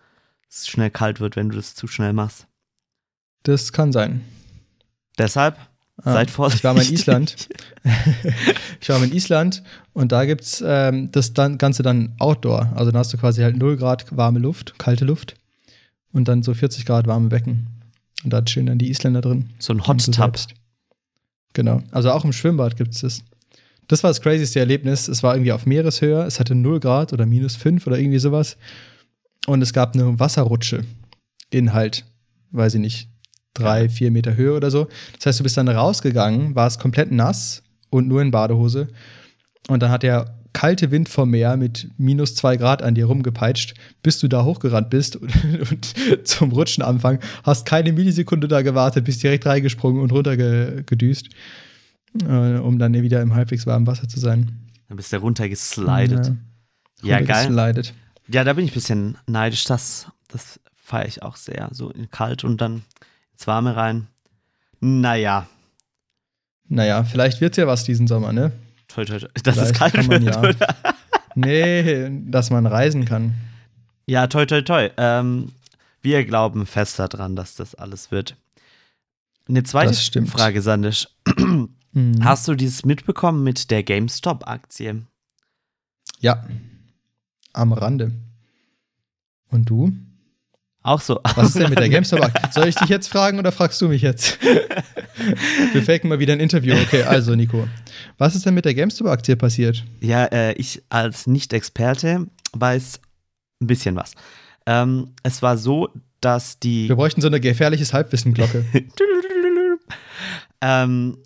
es 0.48 0.66
schnell 0.66 0.90
kalt 0.90 1.20
wird, 1.20 1.36
wenn 1.36 1.48
du 1.48 1.56
das 1.56 1.74
zu 1.74 1.86
schnell 1.86 2.12
machst. 2.12 2.46
Das 3.44 3.72
kann 3.72 3.92
sein. 3.92 4.22
Deshalb 5.18 5.56
Ah, 6.04 6.14
seid 6.14 6.30
vorsichtig. 6.30 6.60
Ich 6.60 6.64
war 6.64 6.74
mal 6.74 6.84
in 6.84 6.92
Island. 6.92 7.48
ich 8.80 8.88
war 8.88 8.98
mal 8.98 9.04
in 9.06 9.14
Island 9.14 9.62
und 9.92 10.10
da 10.10 10.24
gibt 10.24 10.42
es 10.42 10.64
ähm, 10.66 11.12
das 11.12 11.32
dann, 11.34 11.58
Ganze 11.58 11.82
dann 11.82 12.14
Outdoor. 12.18 12.72
Also 12.74 12.90
da 12.90 12.98
hast 12.98 13.12
du 13.12 13.18
quasi 13.18 13.42
halt 13.42 13.56
0 13.56 13.76
Grad 13.76 14.16
warme 14.16 14.38
Luft, 14.38 14.78
kalte 14.78 15.04
Luft 15.04 15.34
und 16.12 16.28
dann 16.28 16.42
so 16.42 16.54
40 16.54 16.84
Grad 16.86 17.06
warme 17.06 17.28
Becken. 17.28 17.68
Und 18.24 18.32
da 18.32 18.42
chillen 18.42 18.66
dann 18.66 18.78
die 18.78 18.90
Isländer 18.90 19.20
drin. 19.20 19.50
So 19.58 19.72
ein 19.72 19.86
Hot 19.86 20.04
Tub. 20.12 20.38
Genau. 21.54 21.82
Also 21.90 22.10
auch 22.10 22.24
im 22.24 22.32
Schwimmbad 22.32 22.76
gibt 22.76 22.94
es 22.94 23.00
das. 23.00 23.22
Das 23.88 24.02
war 24.02 24.10
das 24.10 24.20
crazyste 24.20 24.60
Erlebnis. 24.60 25.08
Es 25.08 25.22
war 25.22 25.34
irgendwie 25.34 25.52
auf 25.52 25.66
Meereshöhe. 25.66 26.22
Es 26.22 26.40
hatte 26.40 26.54
0 26.54 26.80
Grad 26.80 27.12
oder 27.12 27.26
minus 27.26 27.56
5 27.56 27.86
oder 27.86 27.98
irgendwie 27.98 28.18
sowas. 28.18 28.56
Und 29.46 29.60
es 29.60 29.72
gab 29.72 29.94
eine 29.94 30.18
Wasserrutsche 30.18 30.84
in 31.50 31.72
halt, 31.72 32.04
weiß 32.52 32.74
ich 32.74 32.80
nicht, 32.80 33.08
drei, 33.54 33.88
vier 33.88 34.10
Meter 34.10 34.36
Höhe 34.36 34.54
oder 34.54 34.70
so. 34.70 34.88
Das 35.16 35.26
heißt, 35.26 35.40
du 35.40 35.44
bist 35.44 35.56
dann 35.56 35.68
rausgegangen, 35.68 36.54
warst 36.54 36.80
komplett 36.80 37.10
nass 37.10 37.62
und 37.90 38.08
nur 38.08 38.22
in 38.22 38.30
Badehose. 38.30 38.88
Und 39.68 39.82
dann 39.82 39.90
hat 39.90 40.04
der 40.04 40.41
kalte 40.52 40.90
Wind 40.90 41.08
vom 41.08 41.30
Meer 41.30 41.56
mit 41.56 41.88
minus 41.98 42.34
zwei 42.34 42.56
Grad 42.56 42.82
an 42.82 42.94
dir 42.94 43.06
rumgepeitscht, 43.06 43.74
bis 44.02 44.18
du 44.18 44.28
da 44.28 44.44
hochgerannt 44.44 44.90
bist 44.90 45.16
und, 45.16 45.32
und 45.70 45.94
zum 46.24 46.52
Rutschen 46.52 46.82
anfangen. 46.82 47.18
Hast 47.42 47.66
keine 47.66 47.92
Millisekunde 47.92 48.48
da 48.48 48.62
gewartet, 48.62 49.04
bist 49.04 49.22
direkt 49.22 49.46
reingesprungen 49.46 50.02
und 50.02 50.12
runtergedüst, 50.12 51.28
äh, 52.22 52.58
um 52.58 52.78
dann 52.78 52.92
wieder 52.94 53.20
im 53.22 53.34
halbwegs 53.34 53.66
warmen 53.66 53.86
Wasser 53.86 54.08
zu 54.08 54.20
sein. 54.20 54.52
Dann 54.88 54.96
bist 54.96 55.12
du 55.12 55.16
runtergeslidet. 55.16 56.32
Ja, 57.02 57.18
Ja, 57.18 57.20
geil. 57.20 57.82
Ja, 58.28 58.44
da 58.44 58.52
bin 58.52 58.64
ich 58.64 58.72
ein 58.72 58.74
bisschen 58.74 59.18
neidisch. 59.26 59.64
Das, 59.64 60.06
das 60.28 60.60
feiere 60.76 61.08
ich 61.08 61.22
auch 61.22 61.36
sehr. 61.36 61.68
So 61.72 61.90
in 61.90 62.10
kalt 62.10 62.44
und 62.44 62.60
dann 62.60 62.82
ins 63.32 63.46
Warme 63.46 63.74
rein. 63.76 64.06
Naja, 64.80 65.46
Naja, 66.68 67.04
vielleicht 67.04 67.40
wird's 67.40 67.56
ja 67.56 67.66
was 67.66 67.84
diesen 67.84 68.06
Sommer, 68.06 68.32
ne? 68.32 68.52
Toi, 68.94 69.04
toi, 69.04 69.18
toi. 69.18 69.28
dass 69.42 69.56
es 69.56 69.62
Vielleicht 69.70 69.74
kalt 69.76 69.94
kann 69.94 70.06
man 70.06 70.24
wird. 70.24 70.60
ja. 70.60 70.94
Nee, 71.34 72.10
dass 72.26 72.50
man 72.50 72.66
reisen 72.66 73.04
kann. 73.04 73.34
Ja, 74.06 74.26
toi, 74.26 74.44
toi, 74.46 74.62
toi. 74.62 74.90
Ähm, 74.96 75.52
wir 76.02 76.24
glauben 76.24 76.66
fest 76.66 76.98
daran, 76.98 77.36
dass 77.36 77.54
das 77.54 77.74
alles 77.74 78.10
wird. 78.10 78.36
Eine 79.48 79.62
zweite. 79.62 80.26
Frage, 80.26 80.62
Sandisch. 80.62 81.08
Mhm. 81.94 82.24
Hast 82.24 82.48
du 82.48 82.54
dieses 82.54 82.84
mitbekommen 82.86 83.44
mit 83.44 83.70
der 83.70 83.82
GameStop-Aktie? 83.82 85.02
Ja. 86.20 86.42
Am 87.52 87.72
Rande. 87.72 88.12
Und 89.50 89.68
du? 89.68 89.92
Auch 90.82 91.00
so. 91.00 91.20
Was 91.36 91.48
ist 91.48 91.58
denn 91.58 91.70
mit 91.70 91.78
der 91.78 91.88
GameStop? 91.90 92.30
Soll 92.50 92.68
ich 92.68 92.74
dich 92.74 92.88
jetzt 92.88 93.08
fragen 93.08 93.38
oder 93.38 93.52
fragst 93.52 93.80
du 93.80 93.88
mich 93.88 94.02
jetzt? 94.02 94.38
Wir 95.72 95.82
faken 95.82 96.08
mal 96.08 96.18
wieder 96.18 96.32
ein 96.32 96.40
Interview. 96.40 96.74
Okay, 96.74 97.04
also 97.04 97.34
Nico. 97.34 97.68
Was 98.18 98.34
ist 98.34 98.46
denn 98.46 98.54
mit 98.54 98.64
der 98.64 98.74
GameStop-Aktie 98.74 99.36
passiert? 99.36 99.84
Ja, 100.00 100.24
äh, 100.24 100.54
ich 100.54 100.82
als 100.88 101.26
Nicht-Experte 101.26 102.26
weiß 102.52 103.00
ein 103.60 103.66
bisschen 103.66 103.94
was. 103.94 104.14
Ähm, 104.66 105.12
es 105.22 105.42
war 105.42 105.56
so, 105.56 105.88
dass 106.20 106.58
die. 106.58 106.88
Wir 106.88 106.96
bräuchten 106.96 107.20
so 107.20 107.28
eine 107.28 107.40
gefährliches 107.40 107.92
Halbwissen-Glocke. 107.92 108.64
ähm, 110.60 111.18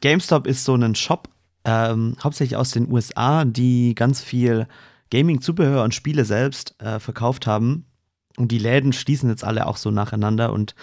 GameStop 0.00 0.46
ist 0.46 0.64
so 0.64 0.74
ein 0.74 0.94
Shop, 0.94 1.28
ähm, 1.64 2.16
hauptsächlich 2.22 2.56
aus 2.56 2.70
den 2.72 2.90
USA, 2.90 3.44
die 3.44 3.94
ganz 3.94 4.20
viel 4.20 4.66
Gaming-Zubehör 5.10 5.82
und 5.84 5.94
Spiele 5.94 6.24
selbst 6.24 6.74
äh, 6.82 7.00
verkauft 7.00 7.46
haben. 7.46 7.84
Und 8.38 8.52
die 8.52 8.58
Läden 8.58 8.92
schließen 8.92 9.28
jetzt 9.28 9.44
alle 9.44 9.66
auch 9.66 9.76
so 9.76 9.90
nacheinander. 9.90 10.52
Und 10.52 10.74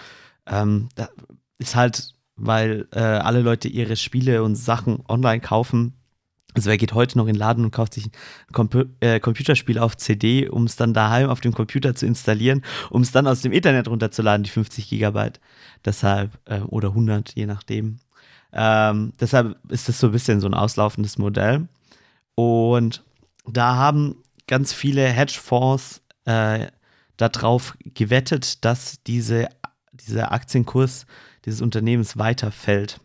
ähm, 0.46 0.88
ist 1.58 1.74
halt, 1.74 2.14
weil 2.36 2.86
äh, 2.92 3.00
alle 3.00 3.40
Leute 3.40 3.68
ihre 3.68 3.96
Spiele 3.96 4.42
und 4.42 4.56
Sachen 4.56 5.02
online 5.08 5.40
kaufen. 5.40 5.94
Also 6.54 6.70
wer 6.70 6.78
geht 6.78 6.94
heute 6.94 7.18
noch 7.18 7.26
in 7.26 7.34
den 7.34 7.38
Laden 7.38 7.64
und 7.64 7.70
kauft 7.70 7.94
sich 7.94 8.06
ein 8.06 8.12
Compu 8.52 8.84
äh, 9.00 9.20
Computerspiel 9.20 9.78
auf 9.78 9.96
CD, 9.96 10.48
um 10.48 10.64
es 10.64 10.76
dann 10.76 10.94
daheim 10.94 11.28
auf 11.28 11.40
dem 11.40 11.52
Computer 11.52 11.94
zu 11.94 12.06
installieren, 12.06 12.62
um 12.90 13.02
es 13.02 13.12
dann 13.12 13.26
aus 13.26 13.42
dem 13.42 13.52
Internet 13.52 13.88
runterzuladen, 13.88 14.44
die 14.44 14.50
50 14.50 14.88
Gigabyte. 14.88 15.40
Deshalb, 15.84 16.38
äh, 16.46 16.60
oder 16.60 16.88
100, 16.88 17.34
je 17.34 17.46
nachdem. 17.46 17.98
Ähm, 18.52 19.12
deshalb 19.20 19.58
ist 19.70 19.88
das 19.88 19.98
so 19.98 20.08
ein 20.08 20.12
bisschen 20.12 20.40
so 20.40 20.46
ein 20.46 20.54
auslaufendes 20.54 21.18
Modell. 21.18 21.68
Und 22.34 23.02
da 23.46 23.76
haben 23.76 24.22
ganz 24.46 24.72
viele 24.72 25.06
Hedgefonds 25.06 26.02
äh, 26.24 26.68
darauf 27.16 27.76
gewettet, 27.94 28.64
dass 28.64 29.02
diese, 29.06 29.48
dieser 29.92 30.32
Aktienkurs 30.32 31.06
dieses 31.44 31.60
Unternehmens 31.60 32.18
weiterfällt. 32.18 33.00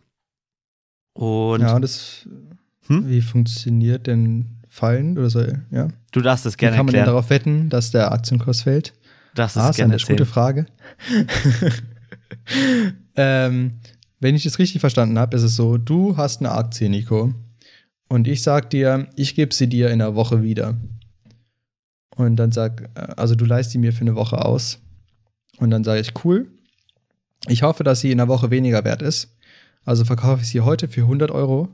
Und 1.14 1.60
ja, 1.60 1.78
das. 1.78 2.28
Hm? 2.86 3.08
Wie 3.08 3.20
funktioniert 3.20 4.06
denn 4.06 4.58
Fallen 4.68 5.18
oder 5.18 5.30
so? 5.30 5.44
Ja. 5.70 5.88
du 6.12 6.20
darfst 6.20 6.46
es 6.46 6.54
Wie 6.54 6.58
gerne 6.58 6.76
kann 6.76 6.86
man 6.86 6.94
denn 6.94 7.04
darauf 7.04 7.30
wetten, 7.30 7.68
dass 7.68 7.90
der 7.90 8.10
Aktienkurs 8.10 8.62
fällt? 8.62 8.94
Darfst 9.34 9.56
Ah, 9.56 9.70
ist 9.70 9.76
gerne 9.76 9.94
eine 9.94 10.02
gute. 10.02 10.26
Frage. 10.26 10.66
ähm, 13.16 13.78
wenn 14.20 14.34
ich 14.34 14.44
das 14.44 14.58
richtig 14.58 14.80
verstanden 14.80 15.18
habe, 15.18 15.36
ist 15.36 15.42
es 15.42 15.56
so, 15.56 15.78
du 15.78 16.16
hast 16.16 16.40
eine 16.40 16.52
Aktie, 16.52 16.88
Nico, 16.88 17.34
und 18.08 18.28
ich 18.28 18.42
sag 18.42 18.70
dir, 18.70 19.08
ich 19.16 19.34
gebe 19.34 19.54
sie 19.54 19.68
dir 19.68 19.86
in 19.86 20.02
einer 20.02 20.14
Woche 20.14 20.42
wieder. 20.42 20.76
Und 22.16 22.36
dann 22.36 22.52
sag, 22.52 22.90
äh, 22.94 23.14
also 23.16 23.34
du 23.34 23.44
leist 23.44 23.72
die 23.74 23.78
mir 23.78 23.92
für 23.92 24.02
eine 24.02 24.14
Woche 24.14 24.44
aus. 24.44 24.80
Und 25.58 25.70
dann 25.70 25.84
sage 25.84 26.00
ich, 26.00 26.24
cool, 26.24 26.48
ich 27.48 27.62
hoffe, 27.62 27.84
dass 27.84 28.00
sie 28.00 28.10
in 28.10 28.20
einer 28.20 28.28
Woche 28.28 28.50
weniger 28.50 28.84
wert 28.84 29.02
ist. 29.02 29.36
Also 29.84 30.04
verkaufe 30.04 30.42
ich 30.42 30.48
sie 30.48 30.60
heute 30.60 30.88
für 30.88 31.02
100 31.02 31.30
Euro. 31.30 31.68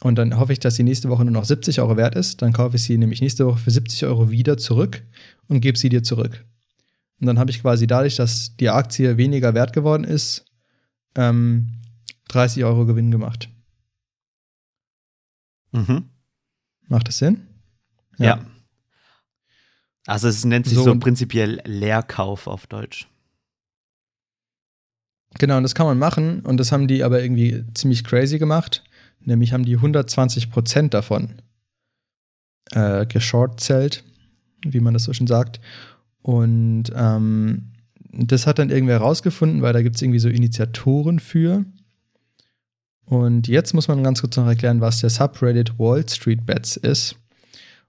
Und 0.00 0.16
dann 0.16 0.38
hoffe 0.38 0.52
ich, 0.52 0.60
dass 0.60 0.76
sie 0.76 0.82
nächste 0.82 1.08
Woche 1.08 1.24
nur 1.24 1.32
noch 1.32 1.44
70 1.44 1.80
Euro 1.80 1.96
wert 1.96 2.14
ist. 2.14 2.42
Dann 2.42 2.52
kaufe 2.52 2.76
ich 2.76 2.82
sie 2.82 2.98
nämlich 2.98 3.20
nächste 3.20 3.46
Woche 3.46 3.58
für 3.58 3.70
70 3.70 4.04
Euro 4.04 4.30
wieder 4.30 4.58
zurück 4.58 5.02
und 5.48 5.60
gebe 5.60 5.78
sie 5.78 5.88
dir 5.88 6.02
zurück. 6.02 6.44
Und 7.20 7.26
dann 7.26 7.38
habe 7.38 7.50
ich 7.50 7.62
quasi 7.62 7.86
dadurch, 7.86 8.16
dass 8.16 8.56
die 8.56 8.68
Aktie 8.68 9.16
weniger 9.16 9.54
wert 9.54 9.72
geworden 9.72 10.04
ist, 10.04 10.44
ähm, 11.14 11.72
30 12.28 12.64
Euro 12.64 12.84
Gewinn 12.84 13.10
gemacht. 13.10 13.48
Mhm. 15.72 16.10
Macht 16.88 17.08
das 17.08 17.18
Sinn? 17.18 17.46
Ja. 18.18 18.44
Also 20.06 20.28
es 20.28 20.44
nennt 20.44 20.66
sich 20.66 20.76
So, 20.76 20.84
so, 20.84 20.98
prinzipiell 20.98 21.60
Leerkauf 21.64 22.46
auf 22.46 22.66
Deutsch. 22.66 23.08
Genau, 25.38 25.58
und 25.58 25.64
das 25.64 25.74
kann 25.74 25.86
man 25.86 25.98
machen. 25.98 26.40
Und 26.40 26.58
das 26.58 26.72
haben 26.72 26.88
die 26.88 27.02
aber 27.02 27.22
irgendwie 27.22 27.64
ziemlich 27.74 28.04
crazy 28.04 28.38
gemacht. 28.38 28.84
Nämlich 29.20 29.52
haben 29.52 29.64
die 29.64 29.76
120 29.76 30.50
Prozent 30.50 30.94
davon 30.94 31.34
äh, 32.70 33.06
geschortzelt, 33.06 34.04
wie 34.64 34.80
man 34.80 34.94
das 34.94 35.04
so 35.04 35.12
schön 35.12 35.26
sagt. 35.26 35.60
Und 36.22 36.84
ähm, 36.94 37.72
das 38.12 38.46
hat 38.46 38.58
dann 38.58 38.70
irgendwer 38.70 38.98
rausgefunden, 38.98 39.62
weil 39.62 39.72
da 39.72 39.82
gibt 39.82 39.96
es 39.96 40.02
irgendwie 40.02 40.20
so 40.20 40.28
Initiatoren 40.28 41.18
für. 41.18 41.64
Und 43.04 43.46
jetzt 43.46 43.74
muss 43.74 43.88
man 43.88 44.02
ganz 44.02 44.20
kurz 44.20 44.36
noch 44.36 44.46
erklären, 44.46 44.80
was 44.80 45.00
der 45.00 45.10
Subreddit 45.10 45.78
Wall 45.78 46.08
Street 46.08 46.46
Bets 46.46 46.76
ist. 46.76 47.16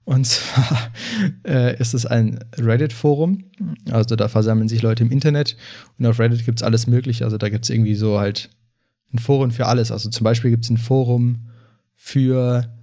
Und 0.07 0.25
zwar 0.25 0.89
äh, 1.45 1.77
ist 1.81 1.93
es 1.93 2.05
ein 2.05 2.39
Reddit-Forum. 2.57 3.43
Also 3.91 4.15
da 4.15 4.29
versammeln 4.29 4.69
sich 4.69 4.81
Leute 4.81 5.03
im 5.03 5.11
Internet 5.11 5.57
und 5.99 6.05
auf 6.05 6.17
Reddit 6.17 6.45
gibt 6.45 6.59
es 6.59 6.63
alles 6.63 6.87
Mögliche. 6.87 7.25
Also 7.25 7.37
da 7.37 7.49
gibt 7.49 7.65
es 7.65 7.69
irgendwie 7.69 7.95
so 7.95 8.17
halt 8.17 8.49
ein 9.13 9.19
Forum 9.19 9.51
für 9.51 9.65
alles. 9.65 9.91
Also 9.91 10.09
zum 10.09 10.23
Beispiel 10.23 10.49
gibt 10.49 10.63
es 10.63 10.69
ein 10.69 10.77
Forum 10.77 11.49
für 11.93 12.73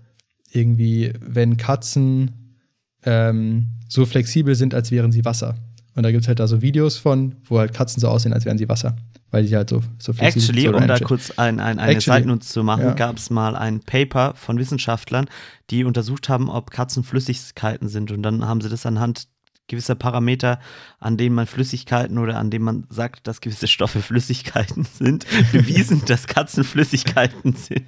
irgendwie, 0.53 1.15
wenn 1.19 1.57
Katzen 1.57 2.59
ähm, 3.05 3.69
so 3.89 4.05
flexibel 4.05 4.55
sind, 4.55 4.75
als 4.75 4.91
wären 4.91 5.11
sie 5.11 5.25
Wasser. 5.25 5.55
Und 5.97 6.03
da 6.03 6.11
gibt 6.11 6.23
es 6.23 6.29
halt 6.29 6.41
da 6.41 6.47
so 6.49 6.61
Videos 6.61 6.97
von, 6.97 7.37
wo 7.45 7.59
halt 7.59 7.73
Katzen 7.73 8.01
so 8.01 8.09
aussehen, 8.09 8.33
als 8.33 8.45
wären 8.45 8.59
sie 8.59 8.69
Wasser. 8.69 8.97
Weil 9.31 9.47
die 9.47 9.55
halt 9.55 9.71
so, 9.71 9.83
so 9.99 10.13
flexibel 10.13 10.43
Actually, 10.43 10.63
sind. 10.63 10.75
um 10.75 10.87
da 10.89 10.99
kurz 10.99 11.31
ein, 11.39 11.61
ein, 11.61 11.79
eine 11.79 11.93
Actually, 11.93 12.39
zu 12.41 12.63
machen, 12.65 12.85
ja. 12.85 12.95
gab 12.95 13.17
es 13.17 13.31
mal 13.31 13.55
ein 13.57 13.81
Paper 13.81 14.35
von 14.35 14.59
Wissenschaftlern, 14.59 15.27
die 15.71 15.85
untersucht 15.85 16.29
haben, 16.29 16.49
ob 16.49 16.71
Katzen 16.71 17.05
Flüssigkeiten 17.05 17.89
sind. 17.89 18.11
Und 18.11 18.23
dann 18.23 18.45
haben 18.47 18.61
sie 18.61 18.69
das 18.69 18.87
anhand 18.87 19.29
gewisser 19.67 19.95
Parameter, 19.95 20.59
an 21.01 21.17
denen 21.17 21.35
man 21.35 21.47
Flüssigkeiten 21.47 22.19
oder 22.19 22.39
an 22.39 22.51
denen 22.51 22.65
man 22.65 22.87
sagt, 22.91 23.27
dass 23.27 23.41
gewisse 23.41 23.67
Stoffe 23.67 24.03
Flüssigkeiten 24.03 24.85
sind, 24.85 25.27
bewiesen, 25.53 26.03
dass 26.07 26.27
Katzen 26.27 26.65
Flüssigkeiten 26.65 27.55
sind, 27.55 27.87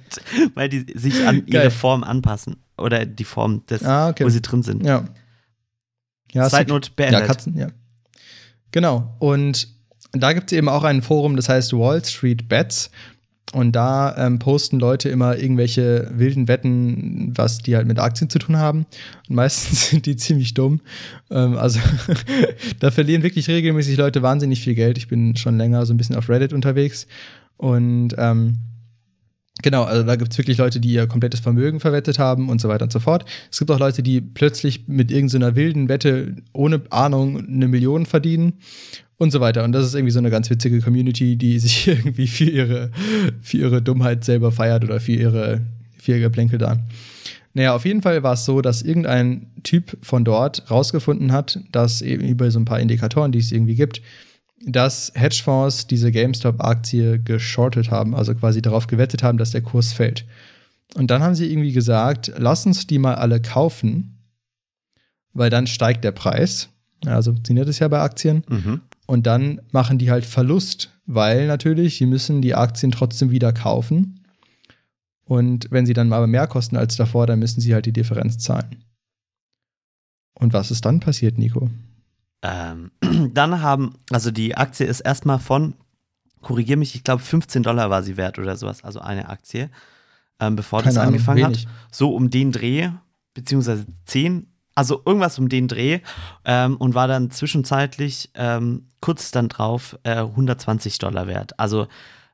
weil 0.55 0.69
die 0.69 0.85
sich 0.97 1.27
an 1.27 1.45
ihre 1.45 1.63
Geil. 1.63 1.71
Form 1.71 2.03
anpassen. 2.03 2.57
Oder 2.77 3.05
die 3.05 3.23
Form 3.23 3.65
des, 3.65 3.83
Ah, 3.83 4.09
okay. 4.09 4.23
wo 4.23 4.29
sie 4.29 4.41
drin 4.41 4.63
sind. 4.63 4.85
Ja. 4.85 5.05
Ja. 6.31 6.49
Note 6.67 6.91
beendet. 6.95 7.21
Ja, 7.21 7.25
Katzen, 7.25 7.57
ja. 7.57 7.67
Genau. 8.71 9.15
Und 9.19 9.67
da 10.11 10.33
gibt 10.33 10.51
es 10.51 10.57
eben 10.57 10.69
auch 10.69 10.83
ein 10.83 11.01
Forum, 11.01 11.35
das 11.35 11.49
heißt 11.49 11.73
Wall 11.73 12.03
Street 12.03 12.47
Bets. 12.47 12.89
Und 13.53 13.71
da 13.77 14.13
ähm, 14.17 14.39
posten 14.39 14.77
Leute 14.77 15.07
immer 15.07 15.37
irgendwelche 15.37 16.11
wilden 16.13 16.49
Wetten, 16.49 17.31
was 17.37 17.59
die 17.59 17.77
halt 17.77 17.87
mit 17.87 17.97
Aktien 17.97 18.29
zu 18.29 18.39
tun 18.39 18.57
haben. 18.57 18.85
Und 19.29 19.35
meistens 19.35 19.89
sind 19.89 20.05
die 20.05 20.17
ziemlich 20.17 20.53
dumm. 20.53 20.81
Ähm, 21.31 21.57
also 21.57 21.79
da 22.79 22.91
verlieren 22.91 23.23
wirklich 23.23 23.47
regelmäßig 23.47 23.97
Leute 23.97 24.21
wahnsinnig 24.21 24.61
viel 24.61 24.75
Geld. 24.75 24.97
Ich 24.97 25.07
bin 25.07 25.37
schon 25.37 25.57
länger 25.57 25.85
so 25.85 25.93
ein 25.93 25.97
bisschen 25.97 26.17
auf 26.17 26.27
Reddit 26.27 26.51
unterwegs. 26.51 27.07
Und 27.55 28.15
ähm, 28.17 28.57
Genau, 29.63 29.83
also 29.83 30.03
da 30.03 30.15
gibt 30.15 30.31
es 30.31 30.37
wirklich 30.37 30.57
Leute, 30.57 30.79
die 30.79 30.93
ihr 30.93 31.07
komplettes 31.07 31.39
Vermögen 31.39 31.79
verwettet 31.79 32.19
haben 32.19 32.49
und 32.49 32.61
so 32.61 32.69
weiter 32.69 32.83
und 32.83 32.91
so 32.91 32.99
fort. 32.99 33.25
Es 33.51 33.57
gibt 33.57 33.71
auch 33.71 33.79
Leute, 33.79 34.03
die 34.03 34.21
plötzlich 34.21 34.87
mit 34.87 35.11
irgendeiner 35.11 35.55
wilden 35.55 35.89
Wette 35.89 36.35
ohne 36.53 36.81
Ahnung 36.91 37.39
eine 37.39 37.67
Million 37.67 38.05
verdienen 38.05 38.53
und 39.17 39.31
so 39.31 39.39
weiter. 39.39 39.63
Und 39.63 39.71
das 39.71 39.85
ist 39.85 39.95
irgendwie 39.95 40.11
so 40.11 40.19
eine 40.19 40.29
ganz 40.29 40.49
witzige 40.49 40.79
Community, 40.79 41.35
die 41.37 41.57
sich 41.59 41.87
irgendwie 41.87 42.27
für 42.27 42.45
ihre, 42.45 42.91
für 43.41 43.57
ihre 43.57 43.81
Dummheit 43.81 44.23
selber 44.23 44.51
feiert 44.51 44.83
oder 44.83 44.99
für 44.99 45.13
ihre, 45.13 45.61
für 45.97 46.13
ihr 46.13 46.19
Geplänkel 46.19 46.59
da. 46.59 46.77
Naja, 47.53 47.73
auf 47.73 47.85
jeden 47.85 48.03
Fall 48.03 48.21
war 48.21 48.33
es 48.33 48.45
so, 48.45 48.61
dass 48.61 48.83
irgendein 48.83 49.47
Typ 49.63 49.97
von 50.03 50.23
dort 50.23 50.69
rausgefunden 50.69 51.31
hat, 51.31 51.59
dass 51.71 52.03
eben 52.03 52.27
über 52.27 52.51
so 52.51 52.59
ein 52.59 52.65
paar 52.65 52.79
Indikatoren, 52.79 53.31
die 53.31 53.39
es 53.39 53.51
irgendwie 53.51 53.73
gibt, 53.73 54.03
dass 54.65 55.11
Hedgefonds 55.15 55.87
diese 55.87 56.11
GameStop-Aktie 56.11 57.19
geschortet 57.19 57.91
haben, 57.91 58.15
also 58.15 58.33
quasi 58.33 58.61
darauf 58.61 58.87
gewettet 58.87 59.23
haben, 59.23 59.37
dass 59.37 59.51
der 59.51 59.61
Kurs 59.61 59.93
fällt. 59.93 60.25
Und 60.95 61.11
dann 61.11 61.21
haben 61.21 61.35
sie 61.35 61.51
irgendwie 61.51 61.73
gesagt, 61.73 62.31
lass 62.37 62.65
uns 62.65 62.87
die 62.87 62.97
mal 62.97 63.15
alle 63.15 63.41
kaufen, 63.41 64.17
weil 65.33 65.49
dann 65.49 65.67
steigt 65.67 66.03
der 66.03 66.11
Preis. 66.11 66.69
Ja, 67.05 67.21
so 67.21 67.31
funktioniert 67.31 67.67
es 67.67 67.79
ja 67.79 67.87
bei 67.87 67.99
Aktien. 67.99 68.43
Mhm. 68.47 68.81
Und 69.05 69.27
dann 69.27 69.61
machen 69.71 69.97
die 69.97 70.09
halt 70.09 70.25
Verlust, 70.25 70.91
weil 71.05 71.47
natürlich, 71.47 71.97
sie 71.97 72.05
müssen 72.05 72.41
die 72.41 72.55
Aktien 72.55 72.91
trotzdem 72.91 73.29
wieder 73.29 73.53
kaufen. 73.53 74.25
Und 75.23 75.67
wenn 75.69 75.85
sie 75.85 75.93
dann 75.93 76.11
aber 76.11 76.27
mehr 76.27 76.47
kosten 76.47 76.77
als 76.77 76.95
davor, 76.95 77.27
dann 77.27 77.39
müssen 77.39 77.61
sie 77.61 77.73
halt 77.73 77.85
die 77.85 77.93
Differenz 77.93 78.37
zahlen. 78.37 78.83
Und 80.33 80.53
was 80.53 80.71
ist 80.71 80.85
dann 80.85 80.99
passiert, 80.99 81.37
Nico? 81.37 81.69
Ähm, 82.41 82.91
dann 83.33 83.61
haben, 83.61 83.95
also 84.11 84.31
die 84.31 84.55
Aktie 84.55 84.85
ist 84.85 85.01
erstmal 85.01 85.39
von, 85.39 85.75
korrigier 86.41 86.77
mich, 86.77 86.95
ich 86.95 87.03
glaube 87.03 87.21
15 87.21 87.63
Dollar 87.63 87.89
war 87.89 88.03
sie 88.03 88.17
wert 88.17 88.39
oder 88.39 88.55
sowas, 88.55 88.83
also 88.83 88.99
eine 88.99 89.29
Aktie, 89.29 89.69
ähm, 90.39 90.55
bevor 90.55 90.81
das 90.81 90.95
Keine 90.95 91.01
Ahnung, 91.01 91.15
angefangen 91.15 91.43
wenig. 91.43 91.65
hat. 91.65 91.73
So 91.91 92.13
um 92.15 92.29
den 92.29 92.51
Dreh, 92.51 92.89
beziehungsweise 93.33 93.85
10, 94.05 94.47
also 94.75 95.01
irgendwas 95.05 95.39
um 95.39 95.49
den 95.49 95.67
Dreh 95.67 96.01
ähm, 96.45 96.77
und 96.77 96.93
war 96.93 97.07
dann 97.07 97.31
zwischenzeitlich 97.31 98.29
ähm, 98.35 98.87
kurz 99.01 99.31
dann 99.31 99.49
drauf 99.49 99.97
äh, 100.03 100.17
120 100.17 100.99
Dollar 100.99 101.27
wert. 101.27 101.59
Also 101.59 101.87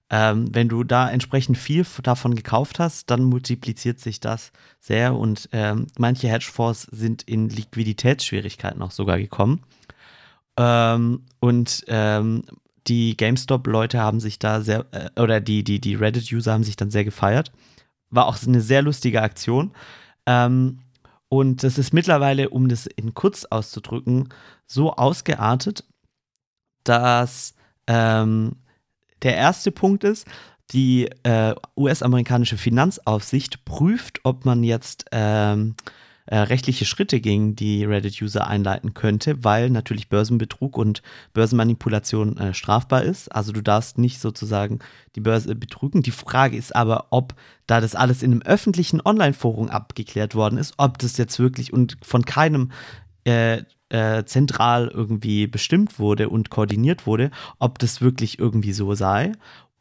ähm, 0.09 0.53
wenn 0.53 0.69
du 0.69 0.83
da 0.83 1.09
entsprechend 1.09 1.57
viel 1.57 1.85
davon 2.03 2.35
gekauft 2.35 2.79
hast, 2.79 3.09
dann 3.09 3.23
multipliziert 3.23 3.99
sich 3.99 4.19
das 4.19 4.51
sehr 4.79 5.15
und 5.15 5.49
ähm, 5.51 5.87
manche 5.97 6.27
Hedgefonds 6.27 6.83
sind 6.91 7.23
in 7.23 7.49
Liquiditätsschwierigkeiten 7.49 8.81
auch 8.81 8.91
sogar 8.91 9.17
gekommen. 9.17 9.61
Ähm, 10.57 11.23
und 11.39 11.83
ähm, 11.87 12.43
die 12.87 13.17
GameStop-Leute 13.17 13.99
haben 13.99 14.19
sich 14.19 14.39
da 14.39 14.61
sehr, 14.61 14.85
äh, 14.91 15.19
oder 15.19 15.39
die, 15.39 15.63
die, 15.63 15.79
die 15.79 15.95
Reddit-User 15.95 16.53
haben 16.53 16.63
sich 16.63 16.75
dann 16.75 16.91
sehr 16.91 17.05
gefeiert. 17.05 17.51
War 18.09 18.27
auch 18.27 18.37
eine 18.45 18.61
sehr 18.61 18.81
lustige 18.81 19.21
Aktion. 19.21 19.71
Ähm, 20.25 20.79
und 21.29 21.63
das 21.63 21.79
ist 21.79 21.93
mittlerweile, 21.93 22.49
um 22.49 22.69
das 22.69 22.85
in 22.85 23.13
kurz 23.15 23.45
auszudrücken, 23.45 24.29
so 24.67 24.93
ausgeartet, 24.93 25.83
dass 26.83 27.55
ähm, 27.87 28.57
der 29.23 29.36
erste 29.36 29.71
Punkt 29.71 30.03
ist, 30.03 30.27
die 30.71 31.09
äh, 31.23 31.55
US-amerikanische 31.77 32.57
Finanzaufsicht 32.57 33.65
prüft, 33.65 34.19
ob 34.23 34.45
man 34.45 34.63
jetzt 34.63 35.05
ähm, 35.12 35.75
äh, 36.25 36.38
rechtliche 36.38 36.86
Schritte 36.86 37.19
gegen 37.19 37.55
die 37.55 37.83
Reddit-User 37.83 38.47
einleiten 38.47 38.93
könnte, 38.93 39.43
weil 39.43 39.69
natürlich 39.69 40.07
Börsenbetrug 40.07 40.77
und 40.77 41.01
Börsenmanipulation 41.33 42.38
äh, 42.38 42.53
strafbar 42.53 43.03
ist. 43.03 43.27
Also 43.29 43.51
du 43.51 43.62
darfst 43.62 43.97
nicht 43.97 44.21
sozusagen 44.21 44.79
die 45.15 45.21
Börse 45.21 45.53
betrügen. 45.55 46.01
Die 46.01 46.12
Frage 46.12 46.55
ist 46.55 46.75
aber, 46.75 47.07
ob, 47.09 47.36
da 47.67 47.81
das 47.81 47.95
alles 47.95 48.23
in 48.23 48.31
einem 48.31 48.41
öffentlichen 48.41 49.01
Online-Forum 49.03 49.69
abgeklärt 49.69 50.33
worden 50.33 50.57
ist, 50.57 50.75
ob 50.77 50.97
das 50.97 51.17
jetzt 51.17 51.39
wirklich 51.39 51.73
und 51.73 51.97
von 52.01 52.23
keinem 52.23 52.71
äh, 53.25 53.63
äh, 53.93 54.25
zentral 54.25 54.88
irgendwie 54.88 55.45
bestimmt 55.45 55.99
wurde 55.99 56.29
und 56.29 56.49
koordiniert 56.49 57.06
wurde, 57.06 57.29
ob 57.60 57.77
das 57.77 58.01
wirklich 58.01 58.39
irgendwie 58.39 58.73
so 58.73 58.95
sei. 58.95 59.34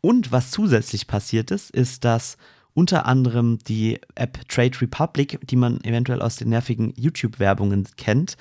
Und 0.02 0.30
was 0.30 0.50
zusätzlich 0.50 1.06
passiert 1.06 1.50
ist, 1.50 1.70
ist, 1.70 2.04
dass 2.04 2.36
unter 2.74 3.06
anderem 3.06 3.58
die 3.66 4.00
App 4.14 4.46
Trade 4.48 4.80
Republic, 4.82 5.38
die 5.48 5.56
man 5.56 5.82
eventuell 5.82 6.20
aus 6.20 6.36
den 6.36 6.50
nervigen 6.50 6.92
YouTube-Werbungen 6.94 7.88
kennt, 7.96 8.36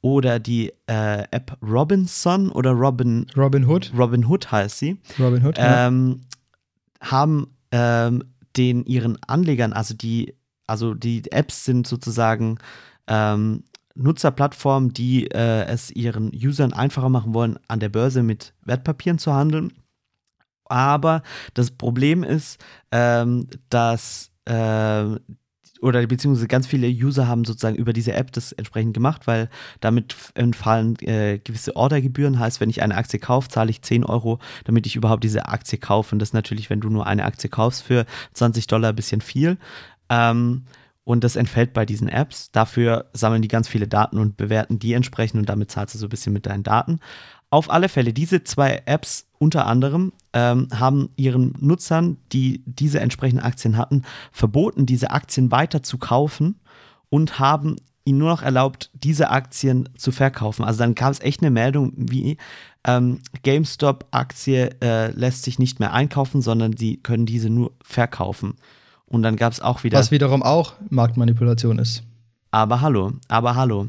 oder 0.00 0.38
die 0.38 0.72
äh, 0.86 1.24
App 1.32 1.58
Robinson 1.60 2.50
oder 2.50 2.70
Robin, 2.70 3.26
Robin 3.36 3.66
Hood. 3.66 3.92
Robin 3.98 4.26
Hood 4.26 4.52
heißt 4.52 4.78
sie, 4.78 4.98
Robin 5.18 5.44
Hood. 5.44 5.58
ja. 5.58 5.88
ähm, 5.88 6.20
haben 7.00 7.48
ähm, 7.72 8.22
den 8.56 8.84
ihren 8.84 9.18
Anlegern, 9.26 9.72
also 9.72 9.94
die, 9.94 10.34
also 10.68 10.94
die 10.94 11.24
Apps 11.32 11.64
sind 11.64 11.88
sozusagen 11.88 12.58
ähm, 13.08 13.64
Nutzerplattformen, 13.96 14.92
die 14.92 15.30
äh, 15.30 15.64
es 15.66 15.90
ihren 15.90 16.30
Usern 16.34 16.72
einfacher 16.72 17.08
machen 17.08 17.34
wollen, 17.34 17.58
an 17.68 17.80
der 17.80 17.88
Börse 17.88 18.22
mit 18.22 18.54
Wertpapieren 18.64 19.18
zu 19.18 19.34
handeln. 19.34 19.72
Aber 20.66 21.22
das 21.54 21.70
Problem 21.70 22.22
ist, 22.22 22.62
ähm, 22.90 23.48
dass 23.70 24.32
äh, 24.44 25.16
oder 25.80 26.06
beziehungsweise 26.06 26.48
ganz 26.48 26.66
viele 26.66 26.88
User 26.88 27.28
haben 27.28 27.44
sozusagen 27.44 27.76
über 27.76 27.92
diese 27.92 28.12
App 28.14 28.32
das 28.32 28.52
entsprechend 28.52 28.94
gemacht, 28.94 29.26
weil 29.26 29.48
damit 29.80 30.16
entfallen 30.34 30.96
äh, 31.00 31.38
gewisse 31.38 31.76
Ordergebühren. 31.76 32.38
Heißt, 32.38 32.60
wenn 32.60 32.70
ich 32.70 32.82
eine 32.82 32.96
Aktie 32.96 33.18
kaufe, 33.18 33.48
zahle 33.48 33.70
ich 33.70 33.82
10 33.82 34.04
Euro, 34.04 34.38
damit 34.64 34.86
ich 34.86 34.96
überhaupt 34.96 35.24
diese 35.24 35.46
Aktie 35.48 35.78
kaufe. 35.78 36.14
Und 36.14 36.18
das 36.18 36.30
ist 36.30 36.34
natürlich, 36.34 36.70
wenn 36.70 36.80
du 36.80 36.88
nur 36.90 37.06
eine 37.06 37.24
Aktie 37.24 37.50
kaufst, 37.50 37.82
für 37.82 38.06
20 38.32 38.66
Dollar 38.66 38.90
ein 38.90 38.96
bisschen 38.96 39.20
viel. 39.20 39.58
Ähm, 40.08 40.64
und 41.06 41.22
das 41.22 41.36
entfällt 41.36 41.72
bei 41.72 41.86
diesen 41.86 42.08
Apps. 42.08 42.50
Dafür 42.50 43.06
sammeln 43.12 43.40
die 43.40 43.48
ganz 43.48 43.68
viele 43.68 43.86
Daten 43.86 44.18
und 44.18 44.36
bewerten 44.36 44.80
die 44.80 44.92
entsprechend 44.92 45.38
und 45.38 45.48
damit 45.48 45.70
zahlst 45.70 45.94
du 45.94 45.98
so 45.98 46.06
ein 46.06 46.10
bisschen 46.10 46.32
mit 46.32 46.46
deinen 46.46 46.64
Daten. 46.64 46.98
Auf 47.48 47.70
alle 47.70 47.88
Fälle, 47.88 48.12
diese 48.12 48.42
zwei 48.42 48.82
Apps 48.86 49.28
unter 49.38 49.66
anderem 49.66 50.12
ähm, 50.32 50.66
haben 50.74 51.10
ihren 51.14 51.54
Nutzern, 51.60 52.16
die 52.32 52.64
diese 52.66 52.98
entsprechenden 52.98 53.44
Aktien 53.44 53.76
hatten, 53.76 54.02
verboten, 54.32 54.84
diese 54.84 55.12
Aktien 55.12 55.52
weiter 55.52 55.80
zu 55.84 55.96
kaufen 55.96 56.58
und 57.08 57.38
haben 57.38 57.76
ihnen 58.04 58.18
nur 58.18 58.30
noch 58.30 58.42
erlaubt, 58.42 58.90
diese 58.92 59.30
Aktien 59.30 59.88
zu 59.96 60.10
verkaufen. 60.10 60.64
Also 60.64 60.80
dann 60.80 60.96
gab 60.96 61.12
es 61.12 61.20
echt 61.20 61.40
eine 61.40 61.52
Meldung 61.52 61.92
wie 61.94 62.36
ähm, 62.84 63.20
GameStop-Aktie 63.44 64.70
äh, 64.82 65.12
lässt 65.12 65.44
sich 65.44 65.60
nicht 65.60 65.78
mehr 65.78 65.92
einkaufen, 65.92 66.42
sondern 66.42 66.76
sie 66.76 66.96
können 66.96 67.26
diese 67.26 67.48
nur 67.48 67.74
verkaufen. 67.80 68.56
Und 69.06 69.22
dann 69.22 69.36
gab 69.36 69.52
es 69.52 69.60
auch 69.60 69.84
wieder. 69.84 69.98
Was 69.98 70.10
wiederum 70.10 70.42
auch 70.42 70.74
Marktmanipulation 70.90 71.78
ist. 71.78 72.02
Aber 72.50 72.80
hallo, 72.80 73.12
aber 73.28 73.54
hallo. 73.54 73.88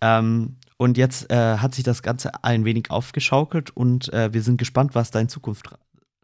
Ähm, 0.00 0.56
und 0.76 0.98
jetzt 0.98 1.30
äh, 1.30 1.58
hat 1.58 1.74
sich 1.74 1.84
das 1.84 2.02
Ganze 2.02 2.44
ein 2.44 2.64
wenig 2.64 2.90
aufgeschaukelt 2.90 3.70
und 3.70 4.12
äh, 4.12 4.32
wir 4.32 4.42
sind 4.42 4.58
gespannt, 4.58 4.94
was 4.94 5.10
da 5.10 5.20
in 5.20 5.28
Zukunft 5.28 5.70
ra 5.72 5.78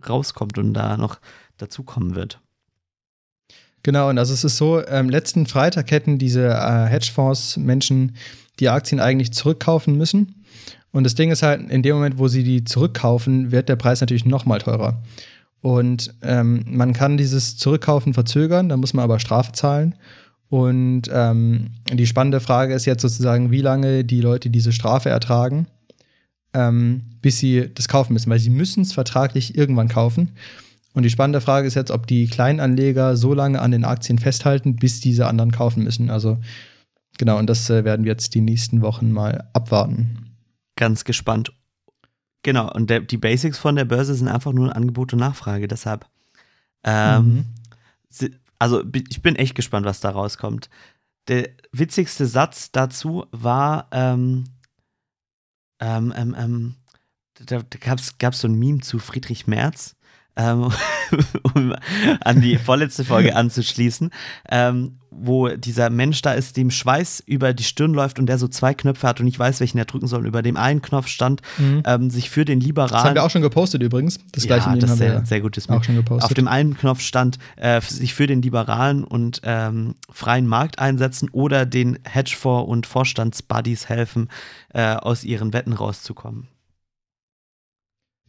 rauskommt 0.09 0.57
und 0.57 0.73
da 0.73 0.97
noch 0.97 1.19
dazukommen 1.59 2.15
wird. 2.15 2.41
Genau, 3.83 4.09
und 4.09 4.19
also 4.19 4.33
es 4.33 4.45
ist 4.45 4.57
so, 4.57 4.83
ähm, 4.87 5.11
letzten 5.11 5.47
Freitag 5.47 5.91
hätten 5.91 6.19
diese 6.19 6.49
äh, 6.49 6.87
Hedgefonds-Menschen 6.87 8.17
die 8.61 8.71
Aktien 8.71 9.01
eigentlich 9.01 9.33
zurückkaufen 9.33 9.97
müssen. 9.97 10.45
Und 10.93 11.05
das 11.05 11.15
Ding 11.15 11.31
ist 11.31 11.43
halt, 11.43 11.71
in 11.71 11.83
dem 11.83 11.97
Moment, 11.97 12.19
wo 12.19 12.29
sie 12.29 12.45
die 12.45 12.65
zurückkaufen, 12.65 13.53
wird 13.53 13.69
der 13.69 13.77
Preis 13.77 14.01
natürlich 14.01 14.25
noch 14.25 14.45
mal 14.45 14.59
teurer. 14.59 15.03
Und 15.63 16.15
ähm, 16.23 16.65
man 16.67 16.93
kann 16.93 17.17
dieses 17.17 17.57
Zurückkaufen 17.57 18.15
verzögern, 18.15 18.69
da 18.69 18.77
muss 18.77 18.95
man 18.95 19.05
aber 19.05 19.19
Strafe 19.19 19.53
zahlen. 19.53 19.95
Und 20.49 21.03
ähm, 21.13 21.71
die 21.93 22.07
spannende 22.07 22.41
Frage 22.41 22.75
ist 22.75 22.87
jetzt 22.87 23.03
sozusagen, 23.03 23.51
wie 23.51 23.61
lange 23.61 24.05
die 24.05 24.21
Leute 24.21 24.51
diese 24.51 24.73
Strafe 24.73 25.09
ertragen, 25.09 25.67
ähm, 26.55 27.03
bis 27.23 27.39
sie 27.39 27.71
das 27.73 27.89
kaufen 27.89 28.15
müssen, 28.15 28.31
weil 28.31 28.41
sie 28.41 28.51
müssen 28.51 28.83
es 28.83 28.93
vertraglich 28.93 29.57
irgendwann 29.57 29.89
kaufen. 29.89 30.31
Und 30.93 31.05
die 31.05 31.11
spannende 31.11 31.41
Frage 31.41 31.69
ist 31.69 31.75
jetzt, 31.75 31.93
ob 31.93 32.07
die 32.07 32.27
Kleinanleger 32.27 33.17
so 33.17 33.33
lange 33.33 33.61
an 33.61 33.71
den 33.71 33.85
Aktien 33.85 34.19
festhalten, 34.19 34.77
bis 34.77 35.01
diese 35.01 35.29
anderen 35.29 35.53
kaufen 35.53 35.85
müssen. 35.85 36.11
Also 36.11 36.39
genau, 37.17 37.39
und 37.39 37.47
das 37.47 37.71
äh, 37.71 37.85
werden 37.85 38.05
wir 38.05 38.11
jetzt 38.11 38.35
die 38.35 38.41
nächsten 38.41 38.83
Wochen 38.83 39.13
mal 39.13 39.49
abwarten. 39.53 40.35
Ganz 40.75 41.05
gespannt. 41.05 41.53
Genau, 42.43 42.73
und 42.73 42.89
der, 42.91 43.01
die 43.01 43.19
Basics 43.19 43.59
von 43.59 43.77
der 43.77 43.85
Börse 43.85 44.15
sind 44.15 44.29
einfach 44.29 44.53
nur 44.53 44.75
Angebot 44.75 45.13
und 45.13 45.19
Nachfrage. 45.19 45.69
Deshalb, 45.69 46.07
ähm, 46.85 47.45
Mhm. 48.19 48.35
also 48.59 48.83
ich 49.09 49.23
bin 49.23 49.37
echt 49.37 49.55
gespannt, 49.55 49.87
was 49.87 50.01
da 50.01 50.11
rauskommt. 50.11 50.71
Der 51.29 51.51
witzigste 51.73 52.27
Satz 52.27 52.73
dazu 52.73 53.27
war, 53.31 53.89
ähm, 53.93 54.45
ähm, 55.81 56.13
ähm, 56.17 56.35
ähm, 56.39 56.75
da, 57.35 57.63
da 57.63 57.79
gab 58.19 58.33
es 58.33 58.41
so 58.41 58.49
ein 58.49 58.59
Meme 58.59 58.81
zu 58.81 58.99
Friedrich 58.99 59.47
Merz, 59.47 59.97
ähm, 60.41 60.71
um 61.55 61.75
an 62.21 62.41
die 62.41 62.57
vorletzte 62.57 63.05
Folge 63.05 63.37
anzuschließen, 63.37 64.11
ähm, 64.51 64.97
wo 65.11 65.49
dieser 65.49 65.91
Mensch 65.91 66.23
da 66.23 66.33
ist, 66.33 66.57
dem 66.57 66.71
Schweiß 66.71 67.23
über 67.27 67.53
die 67.53 67.65
Stirn 67.65 67.93
läuft 67.93 68.19
und 68.19 68.27
der 68.27 68.39
so 68.39 68.47
zwei 68.49 68.75
Knöpfe 68.75 69.07
hat 69.09 69.21
und 69.21 69.27
ich 69.27 69.39
weiß, 69.39 69.61
welchen 69.61 69.77
er 69.79 69.85
drücken 69.85 70.07
soll. 70.07 70.21
Und 70.21 70.27
über 70.27 70.41
dem 70.43 70.57
einen 70.57 70.83
Knopf 70.83 71.09
stand, 71.09 71.43
Mhm. 71.59 71.83
ähm, 71.85 72.11
sich 72.11 72.31
für 72.31 72.45
den 72.45 72.61
Das 72.61 72.69
haben 72.69 72.69
liberalen 72.69 73.15
wir 73.15 73.25
auch 73.25 73.31
schon 73.31 73.43
gepostet 73.43 73.83
übrigens. 73.83 74.19
Das 74.33 74.47
gleiche 74.47 74.71
ja, 74.71 74.77
das 74.77 74.91
haben 74.91 74.95
ist 74.95 75.01
wir 75.01 75.11
sehr, 75.11 75.27
sehr 75.27 75.41
gutes 75.41 75.69
auch 75.69 75.83
schon 75.85 75.97
gepostet. 75.97 76.25
Auf 76.31 76.35
dem 76.35 76.49
einen 76.49 76.77
Knopf 76.77 77.01
stand, 77.01 77.39
äh, 77.57 77.81
sich 77.81 78.15
für 78.15 78.27
den 78.29 78.41
liberalen 78.41 79.05
und 79.05 79.41
ähm, 79.45 79.97
freien 80.11 80.47
Markt 80.47 80.79
einsetzen 80.79 81.29
oder 81.33 81.67
den 81.67 81.99
Hedgefonds- 82.05 82.67
und 82.67 82.87
Vorstandsbuddies 82.87 83.89
helfen, 83.89 84.29
äh, 84.73 84.95
aus 84.95 85.25
ihren 85.25 85.53
Wetten 85.53 85.73
rauszukommen. 85.73 86.47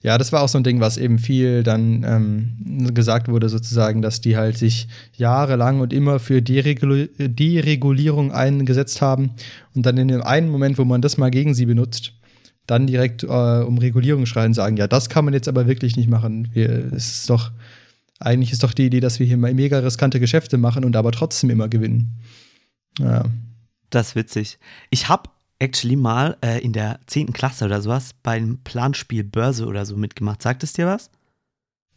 Ja, 0.03 0.17
das 0.17 0.31
war 0.31 0.41
auch 0.41 0.49
so 0.49 0.57
ein 0.57 0.63
Ding, 0.63 0.79
was 0.79 0.97
eben 0.97 1.19
viel 1.19 1.61
dann 1.61 2.03
ähm, 2.03 2.93
gesagt 2.93 3.27
wurde, 3.27 3.49
sozusagen, 3.49 4.01
dass 4.01 4.19
die 4.19 4.35
halt 4.35 4.57
sich 4.57 4.87
jahrelang 5.15 5.79
und 5.79 5.93
immer 5.93 6.19
für 6.19 6.41
Deregul 6.41 7.09
Deregulierung 7.17 8.31
eingesetzt 8.31 9.01
haben 9.01 9.31
und 9.75 9.85
dann 9.85 9.97
in 9.97 10.07
dem 10.07 10.23
einen 10.23 10.49
Moment, 10.49 10.79
wo 10.79 10.85
man 10.85 11.01
das 11.01 11.17
mal 11.17 11.29
gegen 11.29 11.53
sie 11.53 11.67
benutzt, 11.67 12.13
dann 12.65 12.87
direkt 12.87 13.23
äh, 13.23 13.27
um 13.27 13.77
Regulierung 13.77 14.25
schreien 14.25 14.53
sagen, 14.53 14.77
ja, 14.77 14.87
das 14.87 15.09
kann 15.09 15.25
man 15.25 15.35
jetzt 15.35 15.47
aber 15.47 15.67
wirklich 15.67 15.95
nicht 15.97 16.09
machen. 16.09 16.49
Wir, 16.53 16.69
es 16.93 17.11
ist 17.11 17.29
doch, 17.29 17.51
eigentlich 18.19 18.51
ist 18.51 18.63
doch 18.63 18.73
die 18.73 18.87
Idee, 18.87 19.01
dass 19.01 19.19
wir 19.19 19.27
hier 19.27 19.37
mal 19.37 19.53
mega 19.53 19.79
riskante 19.79 20.19
Geschäfte 20.19 20.57
machen 20.57 20.83
und 20.83 20.95
aber 20.95 21.11
trotzdem 21.11 21.49
immer 21.51 21.69
gewinnen. 21.69 22.17
Ja. 22.99 23.25
Das 23.91 24.09
ist 24.09 24.15
witzig. 24.15 24.57
Ich 24.89 25.09
habe 25.09 25.29
actually 25.61 25.95
mal 25.95 26.37
äh, 26.43 26.59
in 26.63 26.73
der 26.73 26.99
10. 27.07 27.33
Klasse 27.33 27.65
oder 27.65 27.81
sowas 27.81 28.11
beim 28.23 28.59
Planspiel 28.63 29.23
Börse 29.23 29.65
oder 29.65 29.85
so 29.85 29.95
mitgemacht. 29.95 30.41
Sagt 30.41 30.63
es 30.63 30.73
dir 30.73 30.87
was? 30.87 31.09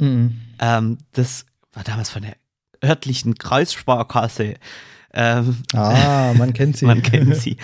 Mhm. 0.00 0.40
Ähm, 0.61 0.98
das 1.12 1.46
war 1.72 1.83
damals 1.85 2.11
von 2.11 2.22
der 2.22 2.37
örtlichen 2.85 3.35
Kreissparkasse. 3.37 4.55
Ähm, 5.12 5.59
Ah, 5.72 6.35
man 6.37 6.53
kennt 6.55 6.77
sie. 6.77 6.85
Man 6.87 7.03
kennt 7.03 7.37
sie. 7.37 7.57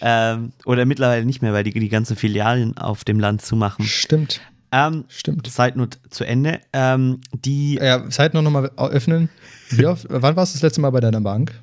ähm, 0.00 0.52
oder 0.66 0.84
mittlerweile 0.84 1.24
nicht 1.24 1.42
mehr, 1.42 1.52
weil 1.52 1.64
die 1.64 1.72
die 1.72 1.88
ganzen 1.88 2.14
Filialen 2.16 2.76
auf 2.76 3.04
dem 3.04 3.18
Land 3.18 3.42
zumachen. 3.42 3.84
Stimmt, 3.86 4.40
Ähm, 4.70 5.04
stimmt. 5.08 5.50
Zeitnot 5.50 5.98
zu 6.10 6.24
Ende. 6.24 6.60
Ähm, 6.72 7.20
die, 7.34 7.74
Ja, 7.76 8.08
Zeit 8.10 8.34
noch 8.34 8.42
mal 8.42 8.70
öffnen. 8.76 9.30
Wie 9.70 9.86
oft, 9.86 10.06
wann 10.10 10.36
warst 10.36 10.54
du 10.54 10.56
das 10.58 10.62
letzte 10.62 10.80
Mal 10.82 10.90
bei 10.90 11.00
deiner 11.00 11.20
Bank? 11.22 11.58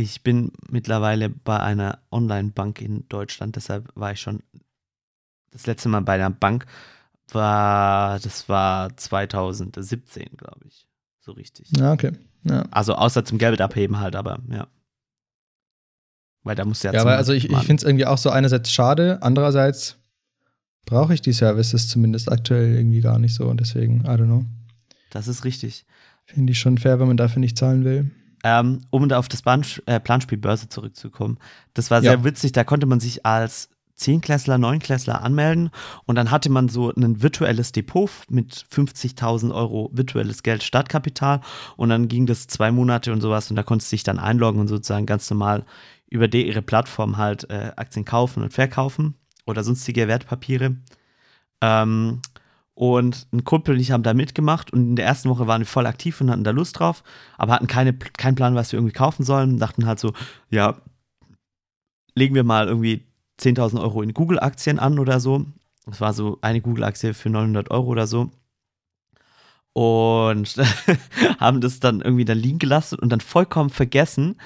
Ich 0.00 0.22
bin 0.22 0.52
mittlerweile 0.68 1.28
bei 1.28 1.60
einer 1.60 1.98
Online-Bank 2.10 2.80
in 2.80 3.06
Deutschland, 3.08 3.56
deshalb 3.56 3.90
war 3.94 4.12
ich 4.12 4.20
schon 4.20 4.42
das 5.50 5.66
letzte 5.66 5.88
Mal 5.88 6.00
bei 6.00 6.14
einer 6.14 6.30
Bank 6.30 6.66
war, 7.32 8.18
das 8.20 8.48
war 8.48 8.96
2017, 8.96 10.36
glaube 10.36 10.60
ich. 10.66 10.86
So 11.20 11.32
richtig. 11.32 11.68
Ja, 11.76 11.92
okay. 11.92 12.12
Ja, 12.44 12.64
Also 12.70 12.94
außer 12.94 13.24
zum 13.24 13.38
Geld 13.38 13.60
abheben 13.60 14.00
halt, 14.00 14.16
aber 14.16 14.40
ja. 14.50 14.66
Weil 16.42 16.56
da 16.56 16.64
musst 16.64 16.82
du 16.82 16.88
ja 16.88 16.94
ja 16.94 17.02
aber 17.02 17.16
also 17.16 17.32
ich, 17.32 17.50
ich 17.50 17.58
finde 17.58 17.76
es 17.76 17.82
irgendwie 17.82 18.06
auch 18.06 18.16
so 18.16 18.30
einerseits 18.30 18.72
schade, 18.72 19.18
andererseits 19.20 19.98
brauche 20.86 21.12
ich 21.12 21.20
die 21.20 21.32
Services 21.32 21.88
zumindest 21.88 22.32
aktuell 22.32 22.74
irgendwie 22.74 23.02
gar 23.02 23.18
nicht 23.18 23.34
so 23.34 23.46
und 23.46 23.60
deswegen, 23.60 24.00
I 24.00 24.08
don't 24.08 24.24
know. 24.24 24.44
Das 25.10 25.28
ist 25.28 25.44
richtig. 25.44 25.84
Finde 26.24 26.52
ich 26.52 26.58
schon 26.58 26.78
fair, 26.78 26.98
wenn 26.98 27.08
man 27.08 27.16
dafür 27.16 27.40
nicht 27.40 27.58
zahlen 27.58 27.84
will. 27.84 28.10
Ähm, 28.44 28.80
um 28.90 29.08
da 29.08 29.18
auf 29.18 29.28
das 29.28 29.42
Plan 29.42 29.64
äh, 29.86 30.00
Planspiel 30.00 30.38
Börse 30.38 30.68
zurückzukommen. 30.68 31.38
Das 31.74 31.90
war 31.90 32.00
sehr 32.00 32.12
Ja. 32.12 32.24
witzig, 32.24 32.52
da 32.52 32.64
konnte 32.64 32.86
man 32.86 33.00
sich 33.00 33.26
als 33.26 33.68
Zehnklässler, 33.96 34.56
Neunklässler 34.56 35.22
anmelden 35.22 35.70
und 36.06 36.14
dann 36.16 36.30
hatte 36.30 36.48
man 36.48 36.70
so 36.70 36.90
ein 36.90 37.22
virtuelles 37.22 37.72
Depot 37.72 38.10
mit 38.30 38.54
50.000 38.54 39.54
Euro 39.54 39.90
virtuelles 39.92 40.42
Geld 40.42 40.62
Startkapital 40.62 41.42
und 41.76 41.90
dann 41.90 42.08
ging 42.08 42.24
das 42.24 42.46
zwei 42.46 42.72
Monate 42.72 43.12
und 43.12 43.20
sowas 43.20 43.50
und 43.50 43.56
da 43.56 43.62
konntest 43.62 43.92
du 43.92 43.96
dich 43.96 44.02
dann 44.04 44.18
einloggen 44.18 44.58
und 44.58 44.68
sozusagen 44.68 45.04
ganz 45.04 45.28
normal 45.28 45.66
über 46.08 46.28
die, 46.28 46.46
ihre 46.48 46.62
Plattform 46.62 47.18
halt 47.18 47.50
äh, 47.50 47.72
Aktien 47.76 48.06
kaufen 48.06 48.42
und 48.42 48.54
verkaufen 48.54 49.16
oder 49.46 49.62
sonstige 49.62 50.08
Wertpapiere. 50.08 50.76
Ähm, 51.60 52.22
und 52.80 53.26
ein 53.30 53.44
Kumpel 53.44 53.74
und 53.74 53.80
ich 53.82 53.92
haben 53.92 54.02
da 54.02 54.14
mitgemacht 54.14 54.72
und 54.72 54.80
in 54.80 54.96
der 54.96 55.04
ersten 55.04 55.28
Woche 55.28 55.46
waren 55.46 55.60
wir 55.60 55.66
voll 55.66 55.84
aktiv 55.84 56.18
und 56.22 56.30
hatten 56.30 56.44
da 56.44 56.50
Lust 56.50 56.78
drauf, 56.78 57.04
aber 57.36 57.52
hatten 57.52 57.66
keine, 57.66 57.92
keinen 57.92 58.36
Plan, 58.36 58.54
was 58.54 58.72
wir 58.72 58.78
irgendwie 58.78 58.94
kaufen 58.94 59.22
sollen. 59.22 59.58
Dachten 59.58 59.84
halt 59.84 59.98
so, 59.98 60.14
ja, 60.48 60.80
legen 62.14 62.34
wir 62.34 62.42
mal 62.42 62.68
irgendwie 62.68 63.04
10.000 63.38 63.82
Euro 63.82 64.00
in 64.00 64.14
Google-Aktien 64.14 64.78
an 64.78 64.98
oder 64.98 65.20
so. 65.20 65.44
Das 65.84 66.00
war 66.00 66.14
so 66.14 66.38
eine 66.40 66.62
Google-Aktie 66.62 67.12
für 67.12 67.28
900 67.28 67.70
Euro 67.70 67.88
oder 67.88 68.06
so. 68.06 68.30
Und 69.74 70.56
haben 71.38 71.60
das 71.60 71.80
dann 71.80 72.00
irgendwie 72.00 72.24
da 72.24 72.32
liegen 72.32 72.58
gelassen 72.58 72.98
und 72.98 73.10
dann 73.10 73.20
vollkommen 73.20 73.68
vergessen. 73.68 74.36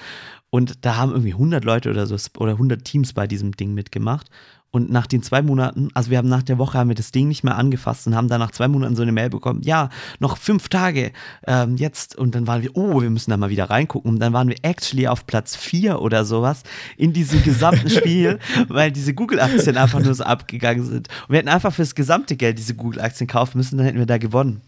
Und 0.49 0.83
da 0.83 0.97
haben 0.97 1.11
irgendwie 1.11 1.31
100 1.31 1.63
Leute 1.63 1.89
oder 1.89 2.05
so 2.05 2.17
oder 2.37 2.51
100 2.51 2.83
Teams 2.83 3.13
bei 3.13 3.27
diesem 3.27 3.53
Ding 3.53 3.73
mitgemacht. 3.73 4.29
Und 4.71 4.91
nach 4.91 5.07
den 5.07 5.23
zwei 5.23 5.41
Monaten, 5.41 5.87
also 5.93 6.11
wir 6.11 6.17
haben 6.17 6.27
nach 6.27 6.43
der 6.43 6.57
Woche 6.57 6.77
haben 6.77 6.89
wir 6.89 6.95
das 6.95 7.11
Ding 7.11 7.29
nicht 7.29 7.45
mehr 7.45 7.55
angefasst 7.55 8.07
und 8.07 8.15
haben 8.15 8.27
dann 8.27 8.41
nach 8.41 8.51
zwei 8.51 8.67
Monaten 8.67 8.97
so 8.97 9.03
eine 9.03 9.13
Mail 9.13 9.29
bekommen, 9.29 9.61
ja, 9.63 9.89
noch 10.19 10.35
fünf 10.35 10.67
Tage 10.67 11.13
ähm, 11.47 11.77
jetzt. 11.77 12.17
Und 12.17 12.35
dann 12.35 12.45
waren 12.45 12.61
wir, 12.61 12.75
oh, 12.75 13.01
wir 13.01 13.09
müssen 13.09 13.31
da 13.31 13.37
mal 13.37 13.49
wieder 13.49 13.69
reingucken. 13.69 14.11
Und 14.11 14.19
dann 14.19 14.33
waren 14.33 14.49
wir 14.49 14.57
actually 14.63 15.07
auf 15.07 15.25
Platz 15.27 15.55
vier 15.55 16.01
oder 16.01 16.25
sowas 16.25 16.63
in 16.97 17.13
diesem 17.13 17.41
gesamten 17.43 17.89
Spiel, 17.91 18.37
weil 18.67 18.91
diese 18.91 19.13
Google-Aktien 19.13 19.77
einfach 19.77 20.01
nur 20.01 20.13
so 20.13 20.25
abgegangen 20.25 20.83
sind. 20.83 21.07
Und 21.07 21.29
wir 21.29 21.37
hätten 21.37 21.47
einfach 21.49 21.73
fürs 21.73 21.95
gesamte 21.95 22.35
Geld 22.35 22.57
diese 22.57 22.75
Google-Aktien 22.75 23.27
kaufen 23.27 23.57
müssen, 23.57 23.77
dann 23.77 23.85
hätten 23.85 23.99
wir 23.99 24.05
da 24.05 24.17
gewonnen. 24.17 24.59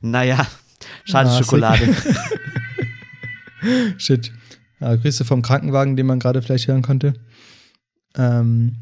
Naja, 0.00 0.46
schade 1.04 1.28
Ah, 1.28 1.38
Schokolade. 1.38 1.94
Shit. 3.98 4.32
Ja, 4.80 4.96
Grüße 4.96 5.24
vom 5.24 5.42
Krankenwagen, 5.42 5.94
den 5.94 6.06
man 6.06 6.18
gerade 6.18 6.42
vielleicht 6.42 6.68
hören 6.68 6.82
konnte. 6.82 7.14
Ähm, 8.16 8.76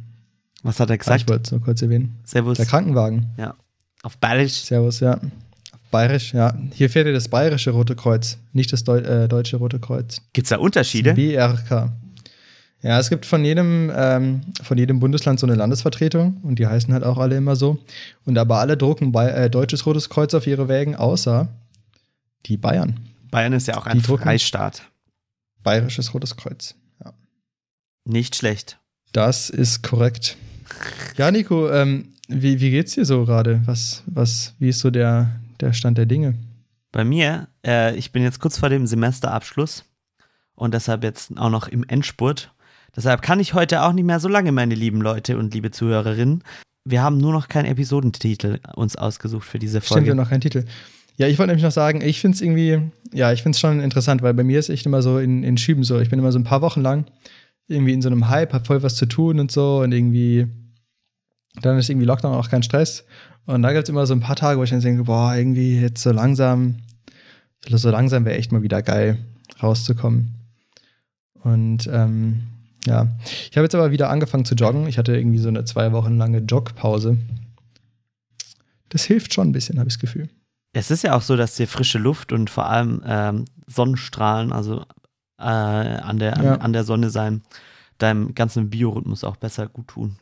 Was 0.62 0.78
hat 0.80 0.90
er 0.90 0.94
ich 0.94 1.00
gesagt? 1.00 1.28
wollte 1.28 1.42
es 1.44 1.50
nur 1.52 1.60
kurz 1.62 1.80
erwähnen. 1.82 2.18
Servus. 2.24 2.56
Der 2.58 2.66
Krankenwagen. 2.66 3.30
Ja. 3.38 3.54
Auf 4.02 4.18
Bayerisch. 4.18 4.52
Servus, 4.62 5.00
ja. 5.00 5.18
Bayerisch, 5.90 6.32
ja. 6.34 6.56
Hier 6.72 6.88
fährt 6.90 7.06
ja 7.06 7.12
das 7.12 7.28
bayerische 7.28 7.70
Rote 7.72 7.96
Kreuz, 7.96 8.38
nicht 8.52 8.72
das 8.72 8.84
Deu 8.84 8.98
äh, 8.98 9.26
deutsche 9.28 9.56
Rote 9.56 9.80
Kreuz. 9.80 10.20
Gibt 10.32 10.44
es 10.46 10.50
da 10.50 10.58
Unterschiede? 10.58 11.14
BRK. 11.14 11.92
Ja, 12.82 12.98
es 12.98 13.10
gibt 13.10 13.26
von 13.26 13.44
jedem, 13.44 13.90
ähm, 13.94 14.40
von 14.62 14.78
jedem 14.78 15.00
Bundesland 15.00 15.38
so 15.40 15.46
eine 15.46 15.54
Landesvertretung 15.56 16.38
und 16.44 16.58
die 16.58 16.66
heißen 16.66 16.94
halt 16.94 17.04
auch 17.04 17.18
alle 17.18 17.36
immer 17.36 17.56
so. 17.56 17.78
Und 18.24 18.38
aber 18.38 18.58
alle 18.60 18.76
drucken 18.76 19.12
bei, 19.12 19.28
äh, 19.30 19.50
Deutsches 19.50 19.84
Rotes 19.84 20.08
Kreuz 20.08 20.32
auf 20.32 20.46
ihre 20.46 20.68
Wägen, 20.68 20.94
außer 20.94 21.48
die 22.46 22.56
Bayern. 22.56 23.00
Bayern 23.30 23.52
ist 23.52 23.66
ja 23.66 23.76
auch 23.76 23.86
ein 23.86 23.98
Die 23.98 24.02
drucken- 24.04 24.22
Freistaat. 24.22 24.82
Bayerisches 25.62 26.14
Rotes 26.14 26.36
Kreuz. 26.36 26.74
Ja. 27.04 27.12
Nicht 28.06 28.36
schlecht. 28.36 28.78
Das 29.12 29.50
ist 29.50 29.82
korrekt. 29.82 30.36
Ja, 31.16 31.30
Nico, 31.30 31.70
ähm, 31.70 32.12
wie, 32.28 32.60
wie 32.60 32.70
geht's 32.70 32.94
dir 32.94 33.04
so 33.04 33.24
gerade? 33.24 33.60
Was, 33.66 34.02
was, 34.06 34.54
wie 34.58 34.68
ist 34.68 34.80
so 34.80 34.90
der, 34.90 35.40
der 35.60 35.72
Stand 35.72 35.98
der 35.98 36.06
Dinge? 36.06 36.34
Bei 36.92 37.04
mir, 37.04 37.48
äh, 37.64 37.94
ich 37.96 38.12
bin 38.12 38.22
jetzt 38.22 38.40
kurz 38.40 38.58
vor 38.58 38.68
dem 38.68 38.86
Semesterabschluss 38.86 39.84
und 40.54 40.74
deshalb 40.74 41.04
jetzt 41.04 41.36
auch 41.38 41.50
noch 41.50 41.68
im 41.68 41.84
Endspurt. 41.86 42.52
Deshalb 42.94 43.22
kann 43.22 43.40
ich 43.40 43.54
heute 43.54 43.82
auch 43.82 43.92
nicht 43.92 44.04
mehr 44.04 44.20
so 44.20 44.28
lange, 44.28 44.52
meine 44.52 44.74
lieben 44.74 45.00
Leute 45.00 45.38
und 45.38 45.54
liebe 45.54 45.70
Zuhörerinnen. 45.70 46.42
Wir 46.84 47.02
haben 47.02 47.18
nur 47.18 47.32
noch 47.32 47.48
keinen 47.48 47.66
Episodentitel 47.66 48.58
uns 48.74 48.96
ausgesucht 48.96 49.46
für 49.46 49.58
diese 49.58 49.80
Stimmt, 49.80 49.88
wir 49.90 49.94
Folge. 49.96 50.10
haben 50.10 50.16
noch 50.16 50.30
keinen 50.30 50.40
Titel. 50.40 50.64
Ja, 51.16 51.26
ich 51.26 51.38
wollte 51.38 51.48
nämlich 51.48 51.64
noch 51.64 51.70
sagen, 51.70 52.00
ich 52.00 52.20
finde 52.20 52.36
es 52.36 52.40
irgendwie, 52.40 52.80
ja, 53.12 53.32
ich 53.32 53.42
finde 53.42 53.54
es 53.54 53.60
schon 53.60 53.80
interessant, 53.80 54.22
weil 54.22 54.34
bei 54.34 54.42
mir 54.42 54.58
ist 54.58 54.70
echt 54.70 54.86
immer 54.86 55.02
so 55.02 55.18
in, 55.18 55.42
in 55.44 55.58
Schüben 55.58 55.84
so. 55.84 56.00
Ich 56.00 56.08
bin 56.08 56.18
immer 56.18 56.32
so 56.32 56.38
ein 56.38 56.44
paar 56.44 56.62
Wochen 56.62 56.80
lang 56.80 57.04
irgendwie 57.70 57.92
in 57.92 58.02
so 58.02 58.08
einem 58.08 58.28
Hype, 58.28 58.52
hab 58.52 58.66
voll 58.66 58.82
was 58.82 58.96
zu 58.96 59.06
tun 59.06 59.40
und 59.40 59.50
so 59.50 59.80
und 59.80 59.92
irgendwie, 59.92 60.46
dann 61.62 61.78
ist 61.78 61.88
irgendwie 61.88 62.06
Lockdown 62.06 62.34
auch 62.34 62.50
kein 62.50 62.62
Stress. 62.62 63.04
Und 63.46 63.62
da 63.62 63.72
gibt 63.72 63.84
es 63.84 63.88
immer 63.88 64.06
so 64.06 64.14
ein 64.14 64.20
paar 64.20 64.36
Tage, 64.36 64.58
wo 64.58 64.64
ich 64.64 64.70
dann 64.70 64.80
denke, 64.80 65.04
boah, 65.04 65.34
irgendwie 65.34 65.80
jetzt 65.80 66.02
so 66.02 66.12
langsam, 66.12 66.76
so 67.68 67.90
langsam 67.90 68.24
wäre 68.24 68.36
echt 68.36 68.52
mal 68.52 68.62
wieder 68.62 68.82
geil, 68.82 69.18
rauszukommen. 69.62 70.34
Und 71.34 71.88
ähm, 71.90 72.42
ja, 72.86 73.08
ich 73.50 73.56
habe 73.56 73.64
jetzt 73.64 73.74
aber 73.74 73.90
wieder 73.90 74.10
angefangen 74.10 74.44
zu 74.44 74.54
joggen. 74.54 74.86
Ich 74.86 74.98
hatte 74.98 75.16
irgendwie 75.16 75.38
so 75.38 75.48
eine 75.48 75.64
zwei 75.64 75.92
Wochen 75.92 76.16
lange 76.16 76.38
Jogpause. 76.38 77.18
Das 78.88 79.04
hilft 79.04 79.34
schon 79.34 79.48
ein 79.48 79.52
bisschen, 79.52 79.78
habe 79.78 79.88
ich 79.88 79.94
das 79.94 80.00
Gefühl. 80.00 80.28
Es 80.72 80.90
ist 80.90 81.02
ja 81.02 81.14
auch 81.16 81.22
so, 81.22 81.36
dass 81.36 81.56
dir 81.56 81.66
frische 81.66 81.98
Luft 81.98 82.32
und 82.32 82.50
vor 82.50 82.68
allem 82.68 83.02
ähm, 83.06 83.44
Sonnenstrahlen, 83.66 84.52
also 84.52 84.84
äh, 85.40 86.00
an, 86.02 86.18
der, 86.18 86.36
an, 86.36 86.44
Ja. 86.44 86.54
an 86.56 86.72
der 86.72 86.84
Sonne 86.84 87.10
sein, 87.10 87.42
deinem 87.98 88.34
ganzen 88.34 88.70
Biorhythmus 88.70 89.24
auch 89.24 89.36
besser 89.36 89.66
gut 89.68 89.88
tun. 89.88 90.16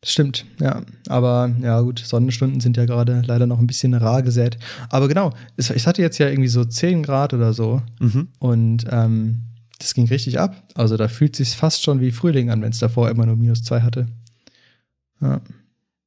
Das 0.00 0.12
stimmt, 0.12 0.44
ja. 0.60 0.82
Aber 1.08 1.50
ja, 1.62 1.80
gut, 1.80 1.98
Sonnenstunden 1.98 2.60
sind 2.60 2.76
ja 2.76 2.84
gerade 2.84 3.22
leider 3.26 3.46
noch 3.46 3.58
ein 3.58 3.66
bisschen 3.66 3.94
rar 3.94 4.22
gesät. 4.22 4.58
Aber 4.90 5.08
genau, 5.08 5.32
es, 5.56 5.70
es 5.70 5.86
hatte 5.86 6.02
jetzt 6.02 6.18
ja 6.18 6.28
irgendwie 6.28 6.48
so 6.50 6.64
10 6.64 7.02
Grad 7.02 7.32
oder 7.32 7.54
so 7.54 7.80
Mhm. 8.00 8.28
und 8.38 8.84
ähm, 8.90 9.40
das 9.78 9.94
ging 9.94 10.06
richtig 10.08 10.38
ab. 10.38 10.62
Also 10.74 10.96
da 10.98 11.08
fühlt 11.08 11.34
sich 11.36 11.56
fast 11.56 11.82
schon 11.82 12.00
wie 12.00 12.10
Frühling 12.12 12.50
an, 12.50 12.60
wenn 12.62 12.70
es 12.70 12.78
davor 12.78 13.08
immer 13.10 13.24
nur 13.26 13.36
minus 13.36 13.62
2 13.64 13.80
hatte. 13.80 14.06
Ja. 15.20 15.40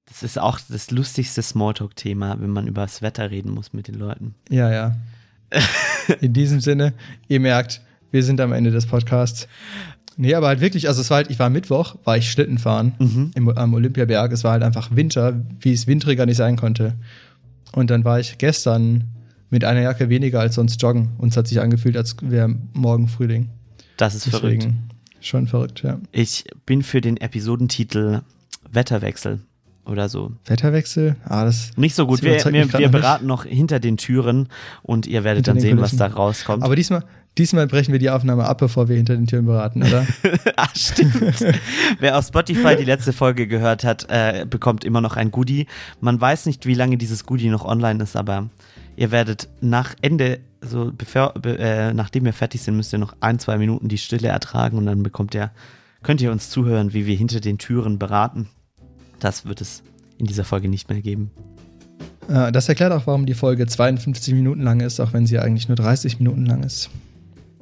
Das 0.05 0.21
ist 0.23 0.39
auch 0.39 0.60
das 0.69 0.89
lustigste 0.91 1.41
Smalltalk-Thema, 1.41 2.39
wenn 2.39 2.51
man 2.51 2.67
über 2.67 2.81
das 2.81 3.01
Wetter 3.01 3.29
reden 3.31 3.51
muss 3.51 3.73
mit 3.73 3.88
den 3.88 3.95
Leuten. 3.95 4.36
ja, 4.49 4.71
ja. 4.71 4.95
In 6.21 6.33
diesem 6.33 6.60
Sinne, 6.62 6.93
ihr 7.27 7.39
merkt, 7.39 7.81
wir 8.12 8.23
sind 8.23 8.39
am 8.41 8.53
Ende 8.53 8.71
des 8.71 8.86
Podcasts. 8.86 9.47
Nee, 10.15 10.33
aber 10.33 10.47
halt 10.47 10.62
wirklich, 10.62 10.88
also 10.88 11.01
es 11.01 11.10
war 11.10 11.17
halt, 11.17 11.29
ich 11.29 11.38
war 11.39 11.49
Mittwoch, 11.49 11.95
war 12.03 12.17
ich 12.17 12.31
Schlitten 12.31 12.57
fahren 12.57 12.93
Mhm. 12.99 13.31
im, 13.36 13.49
am 13.49 13.73
Olympiaberg. 13.73 14.31
Es 14.31 14.43
war 14.43 14.53
halt 14.53 14.63
einfach 14.63 14.95
Winter, 14.95 15.39
wie 15.60 15.73
es 15.73 15.86
wintriger 15.86 16.25
nicht 16.25 16.38
sein 16.38 16.55
konnte. 16.55 16.95
Und 17.73 17.91
dann 17.91 18.03
war 18.03 18.19
ich 18.19 18.38
gestern 18.38 19.03
mit 19.49 19.63
einer 19.63 19.81
Jacke 19.81 20.10
weniger 20.10 20.39
als 20.39 20.55
sonst 20.55 20.81
joggen. 20.81 21.10
Und 21.19 21.29
es 21.29 21.38
hat 21.38 21.47
sich 21.47 21.62
angefühlt, 21.62 21.95
als 21.95 22.15
wäre 22.21 22.53
morgen 22.73 23.07
Frühling. 23.07 23.49
Das 23.97 24.15
ist 24.15 24.27
verrückt. 24.27 24.63
Deswegen 24.63 24.89
schon 25.21 25.47
verrückt, 25.47 25.83
ja. 25.83 25.99
Ich 26.12 26.45
bin 26.65 26.81
für 26.83 27.01
den 27.01 27.17
Episodentitel 27.17 28.21
Wetterwechsel 28.71 29.41
oder 29.88 30.10
so. 30.10 30.32
Wetterwechsel, 30.45 31.15
ah, 31.26 31.45
das. 31.45 31.71
Nicht 31.78 31.95
so 31.95 32.06
gut. 32.06 32.21
Wir, 32.21 32.43
wir, 32.43 32.73
wir 32.73 32.89
beraten 32.89 33.26
noch 33.26 33.45
hinter 33.45 33.80
den 33.80 33.97
Türen 33.97 34.50
und 34.84 35.08
ihr 35.08 35.23
werdet 35.23 35.45
Hinter 35.45 35.54
dann 35.54 35.62
sehen, 35.62 35.78
was 35.78 35.91
Kulissen. 35.91 35.97
da 36.00 36.08
rauskommt. 36.08 36.63
Aber 36.63 36.76
diesmal, 36.76 37.04
diesmal 37.38 37.67
brechen 37.67 37.91
wir 37.91 38.00
die 38.00 38.10
Aufnahme 38.10 38.45
ab, 38.45 38.58
bevor 38.58 38.89
wir 38.89 38.95
hinter 38.95 39.15
den 39.15 39.28
Türen 39.28 39.45
beraten, 39.45 39.84
oder? 39.84 40.06
ah, 40.56 40.67
stimmt. 40.76 41.45
Wer 42.00 42.17
auf 42.17 42.26
Spotify 42.26 42.76
die 42.76 42.86
letzte 42.86 43.13
Folge 43.13 43.47
gehört 43.47 43.84
hat, 43.84 44.08
äh, 44.10 44.45
bekommt 44.50 44.84
immer 44.84 45.02
noch 45.02 45.15
ein 45.15 45.32
Goodie. 45.32 45.67
Man 46.02 46.19
weiß 46.19 46.45
nicht, 46.45 46.65
wie 46.65 46.73
lange 46.73 46.97
dieses 46.97 47.26
Goodie 47.26 47.50
noch 47.50 47.65
online 47.65 48.04
ist, 48.04 48.15
aber 48.15 48.50
ihr 48.95 49.12
werdet 49.12 49.47
nach 49.62 49.95
Ende, 50.02 50.39
so 50.62 50.91
bevor, 50.95 51.34
be, 51.34 51.58
äh, 51.58 51.93
nachdem 51.93 52.26
wir 52.26 52.34
fertig 52.34 52.62
sind, 52.62 52.76
müsst 52.76 52.93
ihr 52.93 53.00
noch 53.00 53.15
ein, 53.21 53.39
zwei 53.39 53.58
Minuten 53.58 53.88
die 53.88 53.97
Stille 53.97 54.28
ertragen 54.28 54.78
und 54.78 54.86
dann 54.86 55.04
bekommt 55.04 55.34
ihr, 55.34 55.52
könnt 56.04 56.21
ihr 56.21 56.32
uns 56.32 56.50
zuhören, 56.50 56.93
wie 56.93 57.06
wir 57.06 57.15
hinter 57.15 57.39
den 57.39 57.58
Türen 57.58 58.00
beraten. 58.00 58.50
Das 59.19 59.45
wird 59.45 59.62
es 59.62 59.84
in 60.17 60.25
dieser 60.25 60.43
Folge 60.43 60.67
nicht 60.69 60.89
mehr 60.89 61.01
geben. 61.01 61.32
Äh, 62.30 62.51
das 62.51 62.67
erklärt 62.69 62.91
auch, 62.91 63.08
warum 63.08 63.25
die 63.25 63.34
Folge 63.34 63.65
52 63.67 64.34
Minuten 64.34 64.62
lang 64.62 64.80
ist, 64.82 64.99
auch 64.99 65.13
wenn 65.13 65.25
sie 65.25 65.39
eigentlich 65.39 65.67
nur 65.67 65.75
30 65.75 66.19
Minuten 66.19 66.45
lang 66.45 66.63
ist. 66.63 66.89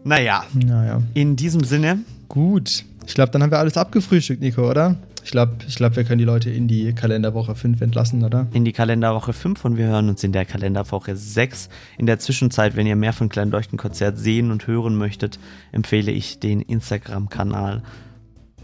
Naja, 0.03 0.43
Naja. 0.53 1.01
in 1.13 1.35
diesem 1.35 1.63
Sinne, 1.63 1.99
Gut. 2.27 2.83
Ich 3.07 3.13
glaube, 3.13 3.31
dann 3.31 3.43
haben 3.43 3.51
wir 3.51 3.59
alles 3.59 3.77
abgefrühstückt, 3.77 4.41
Nico, 4.41 4.67
oder? 4.67 4.95
Ich 5.23 5.31
glaube, 5.31 5.53
ich 5.67 5.75
glaub, 5.75 5.95
wir 5.95 6.03
können 6.03 6.17
die 6.19 6.25
Leute 6.25 6.49
in 6.49 6.67
die 6.67 6.91
Kalenderwoche 6.93 7.55
5 7.55 7.81
entlassen, 7.81 8.23
oder? 8.23 8.47
in 8.53 8.65
die 8.65 8.71
Kalenderwoche 8.73 9.31
5 9.33 9.63
und 9.65 9.77
wir 9.77 9.85
hören 9.87 10.09
uns 10.09 10.23
in 10.23 10.31
der 10.31 10.45
Kalenderwoche 10.45 11.15
6. 11.15 11.69
In 11.97 12.05
der 12.07 12.19
Zwischenzeit, 12.19 12.75
wenn 12.75 12.85
ihr 12.87 12.95
mehr 12.95 13.13
von 13.13 13.29
Klein 13.29 13.49
Leuchtenkonzert 13.51 14.17
sehen 14.17 14.51
und 14.51 14.65
hören 14.67 14.95
möchtet, 14.95 15.39
empfehle 15.71 16.11
ich 16.11 16.39
den 16.39 16.61
Instagram-Kanal 16.61 17.83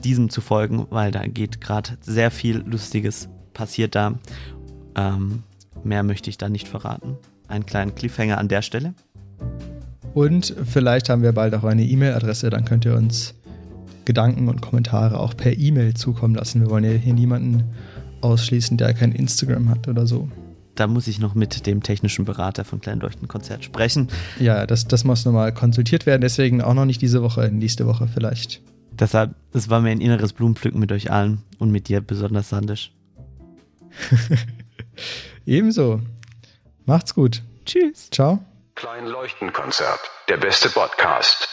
diesem 0.01 0.29
zu 0.29 0.41
folgen, 0.41 0.87
weil 0.89 1.11
da 1.11 1.25
geht 1.25 1.61
gerade 1.61 1.97
sehr 2.01 2.31
viel 2.31 2.57
Lustiges 2.57 3.29
passiert 3.53 3.95
da. 3.95 4.19
Ähm, 4.95 5.43
mehr 5.83 6.03
möchte 6.03 6.29
ich 6.29 6.37
da 6.37 6.49
nicht 6.49 6.67
verraten. 6.67 7.17
Einen 7.47 7.65
kleinen 7.65 7.95
Cliffhanger 7.95 8.37
an 8.37 8.47
der 8.47 8.61
Stelle. 8.61 8.93
Und 10.13 10.55
vielleicht 10.65 11.09
haben 11.09 11.21
wir 11.21 11.31
bald 11.31 11.53
auch 11.55 11.63
eine 11.63 11.83
E-Mail-Adresse, 11.83 12.49
dann 12.49 12.65
könnt 12.65 12.85
ihr 12.85 12.95
uns 12.95 13.33
Gedanken 14.05 14.49
und 14.49 14.61
Kommentare 14.61 15.19
auch 15.19 15.35
per 15.37 15.57
E-Mail 15.57 15.93
zukommen 15.93 16.35
lassen. 16.35 16.61
Wir 16.61 16.69
wollen 16.69 16.83
ja 16.83 16.91
hier 16.91 17.13
niemanden 17.13 17.63
ausschließen, 18.21 18.77
der 18.77 18.93
kein 18.93 19.11
Instagram 19.11 19.69
hat 19.69 19.87
oder 19.87 20.05
so. 20.07 20.29
Da 20.75 20.87
muss 20.87 21.07
ich 21.07 21.19
noch 21.19 21.35
mit 21.35 21.65
dem 21.67 21.83
technischen 21.83 22.25
Berater 22.25 22.63
von 22.63 22.81
Klein 22.81 22.99
Leuchtenkonzert 22.99 23.63
sprechen. 23.63 24.07
Ja, 24.39 24.65
das, 24.65 24.87
das 24.87 25.03
muss 25.03 25.25
nochmal 25.25 25.53
konsultiert 25.53 26.05
werden, 26.05 26.21
deswegen 26.21 26.61
auch 26.61 26.73
noch 26.73 26.85
nicht 26.85 27.01
diese 27.01 27.21
Woche, 27.21 27.49
nächste 27.51 27.85
Woche 27.85 28.07
vielleicht. 28.07 28.61
Deshalb, 29.01 29.33
es 29.51 29.67
war 29.67 29.81
mir 29.81 29.89
ein 29.89 29.99
inneres 29.99 30.31
Blumenpflücken 30.31 30.79
mit 30.79 30.91
euch 30.91 31.09
allen 31.09 31.43
und 31.57 31.71
mit 31.71 31.87
dir 31.87 32.01
besonders, 32.01 32.49
Sandisch. 32.49 32.91
Ebenso. 35.47 36.01
Macht's 36.85 37.15
gut. 37.15 37.41
Tschüss. 37.65 38.11
Ciao. 38.11 38.45
Klein 38.75 39.07
Leuchtenkonzert. 39.07 39.99
Der 40.29 40.37
beste 40.37 40.69
Podcast. 40.69 41.49